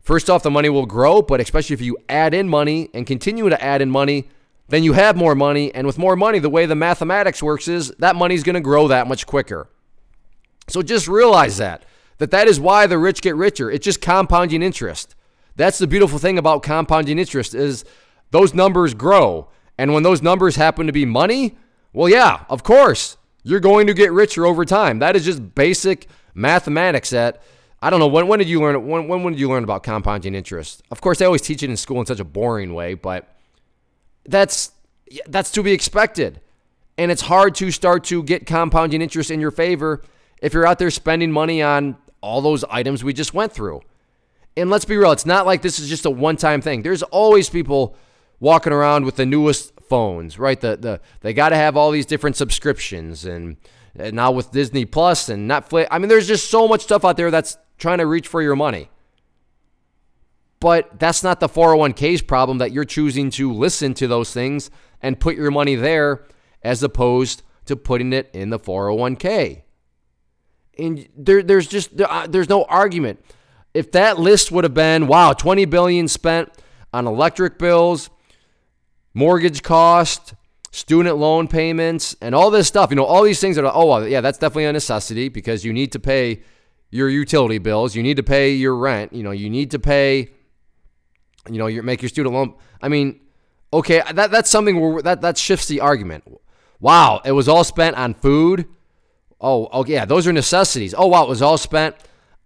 First 0.00 0.30
off, 0.30 0.42
the 0.42 0.50
money 0.50 0.70
will 0.70 0.86
grow, 0.86 1.20
but 1.20 1.40
especially 1.40 1.74
if 1.74 1.82
you 1.82 1.98
add 2.08 2.32
in 2.32 2.48
money 2.48 2.88
and 2.94 3.06
continue 3.06 3.48
to 3.50 3.62
add 3.62 3.82
in 3.82 3.90
money, 3.90 4.28
then 4.68 4.82
you 4.82 4.94
have 4.94 5.16
more 5.16 5.34
money. 5.34 5.74
And 5.74 5.86
with 5.86 5.98
more 5.98 6.16
money, 6.16 6.38
the 6.38 6.48
way 6.48 6.64
the 6.64 6.74
mathematics 6.74 7.42
works 7.42 7.68
is 7.68 7.90
that 7.98 8.16
money's 8.16 8.42
going 8.42 8.54
to 8.54 8.60
grow 8.60 8.88
that 8.88 9.06
much 9.06 9.26
quicker. 9.26 9.68
So 10.68 10.80
just 10.80 11.08
realize 11.08 11.58
that 11.58 11.84
that 12.18 12.30
that 12.30 12.48
is 12.48 12.60
why 12.60 12.86
the 12.86 12.98
rich 12.98 13.20
get 13.20 13.36
richer. 13.36 13.70
It's 13.70 13.84
just 13.84 14.00
compounding 14.00 14.62
interest. 14.62 15.14
That's 15.56 15.78
the 15.78 15.86
beautiful 15.86 16.18
thing 16.18 16.38
about 16.38 16.62
compounding 16.62 17.18
interest 17.18 17.54
is 17.54 17.84
those 18.30 18.54
numbers 18.54 18.94
grow. 18.94 19.48
And 19.76 19.92
when 19.92 20.02
those 20.02 20.22
numbers 20.22 20.56
happen 20.56 20.86
to 20.86 20.92
be 20.92 21.04
money, 21.04 21.56
well 21.92 22.08
yeah, 22.08 22.44
of 22.48 22.62
course, 22.62 23.16
you're 23.42 23.60
going 23.60 23.86
to 23.86 23.94
get 23.94 24.12
richer 24.12 24.46
over 24.46 24.64
time. 24.64 24.98
That 24.98 25.16
is 25.16 25.24
just 25.24 25.54
basic 25.54 26.06
mathematics 26.34 27.10
that 27.10 27.40
I 27.80 27.90
don't 27.90 28.00
know 28.00 28.08
when 28.08 28.26
when 28.26 28.38
did 28.38 28.48
you 28.48 28.60
learn 28.60 28.86
when 28.86 29.08
when, 29.08 29.32
did 29.32 29.40
you 29.40 29.48
learn 29.48 29.64
about 29.64 29.82
compounding 29.82 30.34
interest? 30.34 30.82
Of 30.90 31.00
course, 31.00 31.18
they 31.18 31.24
always 31.24 31.42
teach 31.42 31.62
it 31.62 31.70
in 31.70 31.76
school 31.76 32.00
in 32.00 32.06
such 32.06 32.20
a 32.20 32.24
boring 32.24 32.74
way, 32.74 32.94
but 32.94 33.34
that's 34.26 34.72
that's 35.26 35.50
to 35.52 35.62
be 35.62 35.72
expected. 35.72 36.40
And 36.96 37.12
it's 37.12 37.22
hard 37.22 37.54
to 37.56 37.70
start 37.70 38.04
to 38.04 38.22
get 38.24 38.46
compounding 38.46 39.00
interest 39.00 39.30
in 39.30 39.40
your 39.40 39.52
favor 39.52 40.02
if 40.42 40.52
you're 40.52 40.66
out 40.66 40.78
there 40.80 40.90
spending 40.90 41.30
money 41.30 41.62
on 41.62 41.96
all 42.20 42.40
those 42.40 42.64
items 42.64 43.04
we 43.04 43.12
just 43.12 43.34
went 43.34 43.52
through. 43.52 43.80
And 44.56 44.70
let's 44.70 44.84
be 44.84 44.96
real, 44.96 45.12
it's 45.12 45.26
not 45.26 45.46
like 45.46 45.62
this 45.62 45.78
is 45.78 45.88
just 45.88 46.04
a 46.04 46.10
one 46.10 46.36
time 46.36 46.60
thing. 46.60 46.82
There's 46.82 47.04
always 47.04 47.48
people 47.48 47.96
walking 48.40 48.72
around 48.72 49.04
with 49.04 49.16
the 49.16 49.26
newest 49.26 49.72
phones, 49.80 50.38
right? 50.38 50.60
The, 50.60 50.76
the, 50.76 51.00
they 51.20 51.32
got 51.32 51.50
to 51.50 51.56
have 51.56 51.76
all 51.76 51.92
these 51.92 52.06
different 52.06 52.36
subscriptions. 52.36 53.24
And, 53.24 53.56
and 53.94 54.14
now 54.14 54.32
with 54.32 54.50
Disney 54.50 54.84
Plus 54.84 55.28
and 55.28 55.48
Netflix, 55.48 55.86
I 55.90 55.98
mean, 55.98 56.08
there's 56.08 56.26
just 56.26 56.50
so 56.50 56.66
much 56.66 56.82
stuff 56.82 57.04
out 57.04 57.16
there 57.16 57.30
that's 57.30 57.56
trying 57.78 57.98
to 57.98 58.06
reach 58.06 58.28
for 58.28 58.42
your 58.42 58.56
money. 58.56 58.90
But 60.60 60.98
that's 60.98 61.22
not 61.22 61.40
the 61.40 61.48
401k's 61.48 62.22
problem 62.22 62.58
that 62.58 62.72
you're 62.72 62.84
choosing 62.84 63.30
to 63.30 63.52
listen 63.52 63.94
to 63.94 64.08
those 64.08 64.32
things 64.32 64.70
and 65.00 65.20
put 65.20 65.36
your 65.36 65.52
money 65.52 65.76
there 65.76 66.26
as 66.62 66.82
opposed 66.82 67.42
to 67.66 67.76
putting 67.76 68.12
it 68.12 68.28
in 68.32 68.50
the 68.50 68.58
401k 68.58 69.62
and 70.78 71.08
there, 71.16 71.42
there's 71.42 71.66
just 71.66 72.00
uh, 72.00 72.26
there's 72.28 72.48
no 72.48 72.64
argument. 72.64 73.24
If 73.74 73.92
that 73.92 74.18
list 74.18 74.50
would 74.50 74.64
have 74.64 74.74
been 74.74 75.06
wow, 75.06 75.32
20 75.32 75.64
billion 75.66 76.08
spent 76.08 76.50
on 76.92 77.06
electric 77.06 77.58
bills, 77.58 78.08
mortgage 79.12 79.62
cost, 79.62 80.34
student 80.70 81.18
loan 81.18 81.48
payments, 81.48 82.16
and 82.22 82.34
all 82.34 82.50
this 82.50 82.68
stuff, 82.68 82.90
you 82.90 82.96
know, 82.96 83.04
all 83.04 83.22
these 83.22 83.40
things 83.40 83.56
that 83.56 83.64
are 83.64 83.72
oh 83.74 83.86
well, 83.86 84.08
yeah, 84.08 84.20
that's 84.20 84.38
definitely 84.38 84.66
a 84.66 84.72
necessity 84.72 85.28
because 85.28 85.64
you 85.64 85.72
need 85.72 85.92
to 85.92 85.98
pay 85.98 86.42
your 86.90 87.08
utility 87.08 87.58
bills, 87.58 87.94
you 87.94 88.02
need 88.02 88.16
to 88.16 88.22
pay 88.22 88.52
your 88.52 88.76
rent, 88.76 89.12
you 89.12 89.22
know, 89.22 89.30
you 89.30 89.50
need 89.50 89.70
to 89.72 89.78
pay, 89.78 90.30
you 91.50 91.58
know, 91.58 91.66
your 91.66 91.82
make 91.82 92.02
your 92.02 92.08
student 92.08 92.34
loan. 92.34 92.54
I 92.80 92.88
mean, 92.88 93.20
okay, 93.72 94.02
that 94.12 94.30
that's 94.30 94.50
something 94.50 94.80
where 94.80 95.02
that 95.02 95.20
that 95.22 95.38
shifts 95.38 95.66
the 95.66 95.80
argument. 95.80 96.24
Wow, 96.80 97.20
it 97.24 97.32
was 97.32 97.48
all 97.48 97.64
spent 97.64 97.96
on 97.96 98.14
food 98.14 98.66
Oh, 99.40 99.68
oh 99.72 99.84
yeah, 99.84 100.04
those 100.04 100.26
are 100.26 100.32
necessities. 100.32 100.94
Oh 100.96 101.06
wow, 101.06 101.24
it 101.24 101.28
was 101.28 101.42
all 101.42 101.58
spent 101.58 101.96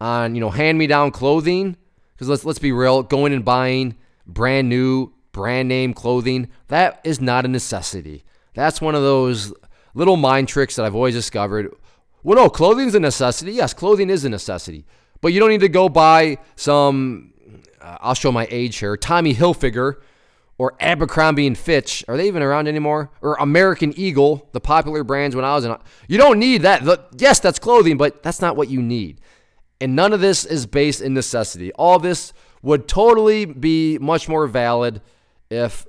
on 0.00 0.34
you 0.34 0.40
know 0.40 0.50
hand 0.50 0.78
me 0.78 0.86
down 0.86 1.10
clothing. 1.10 1.76
Because 2.14 2.28
let's 2.28 2.44
let's 2.44 2.58
be 2.58 2.72
real, 2.72 3.02
going 3.02 3.32
and 3.32 3.44
buying 3.44 3.96
brand 4.26 4.68
new 4.68 5.12
brand 5.32 5.66
name 5.66 5.94
clothing 5.94 6.48
that 6.68 7.00
is 7.04 7.20
not 7.20 7.46
a 7.46 7.48
necessity. 7.48 8.24
That's 8.54 8.82
one 8.82 8.94
of 8.94 9.02
those 9.02 9.52
little 9.94 10.16
mind 10.16 10.48
tricks 10.48 10.76
that 10.76 10.84
I've 10.84 10.94
always 10.94 11.14
discovered. 11.14 11.74
Well, 12.22 12.36
no, 12.36 12.48
clothing 12.48 12.88
is 12.88 12.94
a 12.94 13.00
necessity. 13.00 13.52
Yes, 13.52 13.74
clothing 13.74 14.10
is 14.10 14.24
a 14.24 14.28
necessity, 14.28 14.84
but 15.20 15.32
you 15.32 15.40
don't 15.40 15.50
need 15.50 15.60
to 15.60 15.68
go 15.68 15.88
buy 15.88 16.38
some. 16.56 17.32
Uh, 17.80 17.96
I'll 18.00 18.14
show 18.14 18.30
my 18.30 18.46
age 18.50 18.76
here. 18.76 18.96
Tommy 18.96 19.34
Hilfiger 19.34 19.96
or 20.58 20.74
Abercrombie 20.78 21.46
and 21.46 21.58
Fitch. 21.58 22.04
Are 22.06 22.16
they 22.16 22.28
even 22.28 22.42
around 22.42 22.68
anymore? 22.68 23.10
Or 23.20 23.34
American 23.40 23.92
Eagle, 23.98 24.48
the 24.52 24.60
popular 24.60 25.02
brands 25.02 25.34
when 25.34 25.44
I 25.44 25.54
was 25.54 25.64
in. 25.64 25.76
You 26.06 26.18
don't 26.18 26.38
need 26.38 26.62
that. 26.62 26.84
The, 26.84 27.04
yes, 27.16 27.40
that's 27.40 27.58
clothing, 27.58 27.96
but 27.96 28.22
that's 28.22 28.40
not 28.40 28.54
what 28.54 28.68
you 28.68 28.80
need. 28.80 29.20
And 29.80 29.96
none 29.96 30.12
of 30.12 30.20
this 30.20 30.44
is 30.44 30.66
based 30.66 31.00
in 31.00 31.14
necessity. 31.14 31.72
All 31.72 31.98
this 31.98 32.32
would 32.62 32.86
totally 32.86 33.44
be 33.44 33.98
much 33.98 34.28
more 34.28 34.46
valid 34.46 35.02
if 35.50 35.86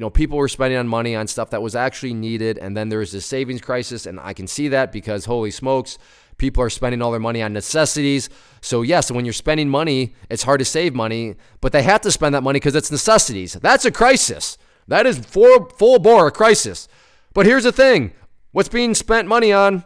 you 0.00 0.06
know 0.06 0.10
people 0.10 0.38
were 0.38 0.48
spending 0.48 0.78
on 0.78 0.88
money 0.88 1.14
on 1.14 1.26
stuff 1.26 1.50
that 1.50 1.60
was 1.60 1.76
actually 1.76 2.14
needed 2.14 2.56
and 2.56 2.74
then 2.74 2.88
there 2.88 3.00
was 3.00 3.12
this 3.12 3.26
savings 3.26 3.60
crisis 3.60 4.06
and 4.06 4.18
I 4.18 4.32
can 4.32 4.46
see 4.46 4.68
that 4.68 4.92
because 4.92 5.26
holy 5.26 5.50
smokes, 5.50 5.98
People 6.40 6.62
are 6.62 6.70
spending 6.70 7.02
all 7.02 7.10
their 7.10 7.20
money 7.20 7.42
on 7.42 7.52
necessities. 7.52 8.30
So, 8.62 8.80
yes, 8.80 9.10
when 9.10 9.26
you're 9.26 9.34
spending 9.34 9.68
money, 9.68 10.14
it's 10.30 10.44
hard 10.44 10.60
to 10.60 10.64
save 10.64 10.94
money, 10.94 11.36
but 11.60 11.72
they 11.72 11.82
have 11.82 12.00
to 12.00 12.10
spend 12.10 12.34
that 12.34 12.42
money 12.42 12.58
because 12.58 12.74
it's 12.74 12.90
necessities. 12.90 13.52
That's 13.52 13.84
a 13.84 13.90
crisis. 13.90 14.56
That 14.88 15.04
is 15.04 15.18
full, 15.18 15.66
full 15.66 15.98
bore 15.98 16.28
a 16.28 16.30
crisis. 16.30 16.88
But 17.34 17.44
here's 17.44 17.64
the 17.64 17.72
thing 17.72 18.14
what's 18.52 18.70
being 18.70 18.94
spent 18.94 19.28
money 19.28 19.52
on 19.52 19.84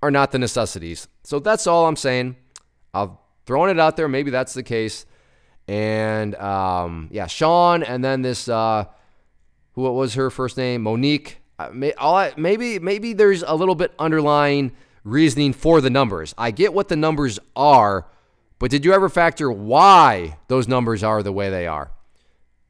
are 0.00 0.12
not 0.12 0.30
the 0.30 0.38
necessities. 0.38 1.08
So, 1.24 1.40
that's 1.40 1.66
all 1.66 1.88
I'm 1.88 1.96
saying. 1.96 2.36
I've 2.94 3.10
thrown 3.44 3.68
it 3.68 3.80
out 3.80 3.96
there. 3.96 4.06
Maybe 4.06 4.30
that's 4.30 4.54
the 4.54 4.62
case. 4.62 5.04
And 5.66 6.36
um, 6.36 7.08
yeah, 7.10 7.26
Sean, 7.26 7.82
and 7.82 8.04
then 8.04 8.22
this, 8.22 8.48
uh, 8.48 8.84
what 9.76 9.94
was 9.94 10.14
her 10.14 10.30
first 10.30 10.56
name? 10.56 10.82
Monique 10.82 11.38
Uh, 11.58 11.70
maybe 12.36 12.78
maybe 12.78 13.12
there's 13.12 13.42
a 13.42 13.54
little 13.54 13.74
bit 13.74 13.92
underlying 13.98 14.72
reasoning 15.04 15.52
for 15.52 15.80
the 15.80 15.88
numbers. 15.90 16.34
I 16.36 16.50
get 16.50 16.74
what 16.74 16.88
the 16.88 16.96
numbers 16.96 17.38
are, 17.54 18.06
but 18.58 18.70
did 18.70 18.84
you 18.84 18.92
ever 18.92 19.08
factor 19.08 19.50
why 19.50 20.36
those 20.48 20.68
numbers 20.68 21.02
are 21.02 21.22
the 21.22 21.32
way 21.32 21.48
they 21.48 21.66
are? 21.66 21.92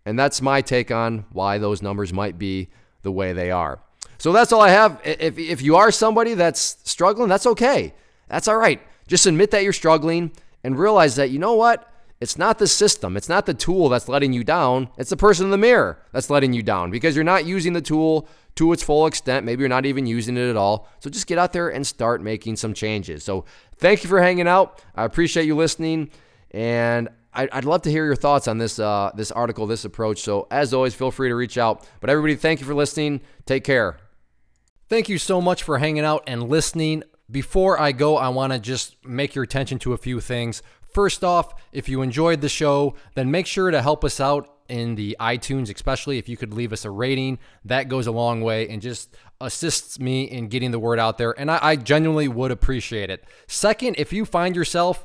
And 0.04 0.18
that's 0.18 0.40
my 0.40 0.60
take 0.60 0.90
on 0.90 1.24
why 1.32 1.58
those 1.58 1.82
numbers 1.82 2.12
might 2.12 2.38
be 2.38 2.68
the 3.02 3.10
way 3.10 3.32
they 3.32 3.50
are. 3.50 3.80
So 4.18 4.32
that's 4.32 4.52
all 4.52 4.60
I 4.60 4.70
have. 4.70 5.00
If, 5.04 5.38
if 5.38 5.62
you 5.62 5.76
are 5.76 5.90
somebody 5.90 6.34
that's 6.34 6.78
struggling, 6.84 7.28
that's 7.28 7.46
okay. 7.46 7.92
That's 8.28 8.46
all 8.46 8.56
right. 8.56 8.80
Just 9.08 9.26
admit 9.26 9.50
that 9.50 9.64
you're 9.64 9.72
struggling 9.72 10.30
and 10.62 10.78
realize 10.78 11.16
that, 11.16 11.30
you 11.30 11.38
know 11.38 11.54
what? 11.54 11.90
It's 12.20 12.38
not 12.38 12.58
the 12.58 12.66
system, 12.66 13.16
it's 13.16 13.28
not 13.28 13.44
the 13.46 13.54
tool 13.54 13.88
that's 13.88 14.08
letting 14.08 14.32
you 14.32 14.42
down. 14.42 14.88
It's 14.96 15.10
the 15.10 15.16
person 15.16 15.46
in 15.46 15.50
the 15.50 15.58
mirror 15.58 16.02
that's 16.12 16.30
letting 16.30 16.54
you 16.54 16.62
down 16.62 16.90
because 16.90 17.14
you're 17.14 17.24
not 17.24 17.44
using 17.44 17.74
the 17.74 17.82
tool 17.82 18.28
to 18.54 18.72
its 18.72 18.82
full 18.82 19.06
extent. 19.06 19.44
Maybe 19.44 19.60
you're 19.60 19.68
not 19.68 19.84
even 19.84 20.06
using 20.06 20.36
it 20.36 20.48
at 20.48 20.56
all. 20.56 20.88
So 21.00 21.10
just 21.10 21.26
get 21.26 21.36
out 21.36 21.52
there 21.52 21.68
and 21.68 21.86
start 21.86 22.22
making 22.22 22.56
some 22.56 22.72
changes. 22.72 23.22
So 23.22 23.44
thank 23.76 24.02
you 24.02 24.08
for 24.08 24.22
hanging 24.22 24.48
out. 24.48 24.82
I 24.94 25.04
appreciate 25.04 25.44
you 25.44 25.54
listening. 25.54 26.10
And 26.52 27.10
I'd 27.34 27.66
love 27.66 27.82
to 27.82 27.90
hear 27.90 28.06
your 28.06 28.16
thoughts 28.16 28.48
on 28.48 28.56
this 28.56 28.78
uh, 28.78 29.10
this 29.14 29.30
article, 29.30 29.66
this 29.66 29.84
approach. 29.84 30.22
So 30.22 30.46
as 30.50 30.72
always, 30.72 30.94
feel 30.94 31.10
free 31.10 31.28
to 31.28 31.34
reach 31.34 31.58
out. 31.58 31.86
But 32.00 32.08
everybody, 32.08 32.34
thank 32.34 32.60
you 32.60 32.66
for 32.66 32.74
listening. 32.74 33.20
Take 33.44 33.62
care. 33.62 33.98
Thank 34.88 35.10
you 35.10 35.18
so 35.18 35.42
much 35.42 35.62
for 35.62 35.76
hanging 35.78 36.04
out 36.04 36.24
and 36.26 36.48
listening. 36.48 37.02
Before 37.30 37.78
I 37.78 37.92
go, 37.92 38.16
I 38.16 38.28
want 38.30 38.54
to 38.54 38.58
just 38.58 39.04
make 39.04 39.34
your 39.34 39.44
attention 39.44 39.78
to 39.80 39.92
a 39.92 39.98
few 39.98 40.20
things. 40.20 40.62
First 40.96 41.22
off, 41.22 41.52
if 41.72 41.90
you 41.90 42.00
enjoyed 42.00 42.40
the 42.40 42.48
show, 42.48 42.94
then 43.16 43.30
make 43.30 43.46
sure 43.46 43.70
to 43.70 43.82
help 43.82 44.02
us 44.02 44.18
out 44.18 44.48
in 44.66 44.94
the 44.94 45.14
iTunes, 45.20 45.70
especially 45.70 46.16
if 46.16 46.26
you 46.26 46.38
could 46.38 46.54
leave 46.54 46.72
us 46.72 46.86
a 46.86 46.90
rating. 46.90 47.38
That 47.66 47.90
goes 47.90 48.06
a 48.06 48.12
long 48.12 48.40
way 48.40 48.66
and 48.66 48.80
just 48.80 49.14
assists 49.38 50.00
me 50.00 50.24
in 50.24 50.48
getting 50.48 50.70
the 50.70 50.78
word 50.78 50.98
out 50.98 51.18
there. 51.18 51.38
And 51.38 51.50
I, 51.50 51.58
I 51.60 51.76
genuinely 51.76 52.28
would 52.28 52.50
appreciate 52.50 53.10
it. 53.10 53.24
Second, 53.46 53.96
if 53.98 54.10
you 54.10 54.24
find 54.24 54.56
yourself 54.56 55.04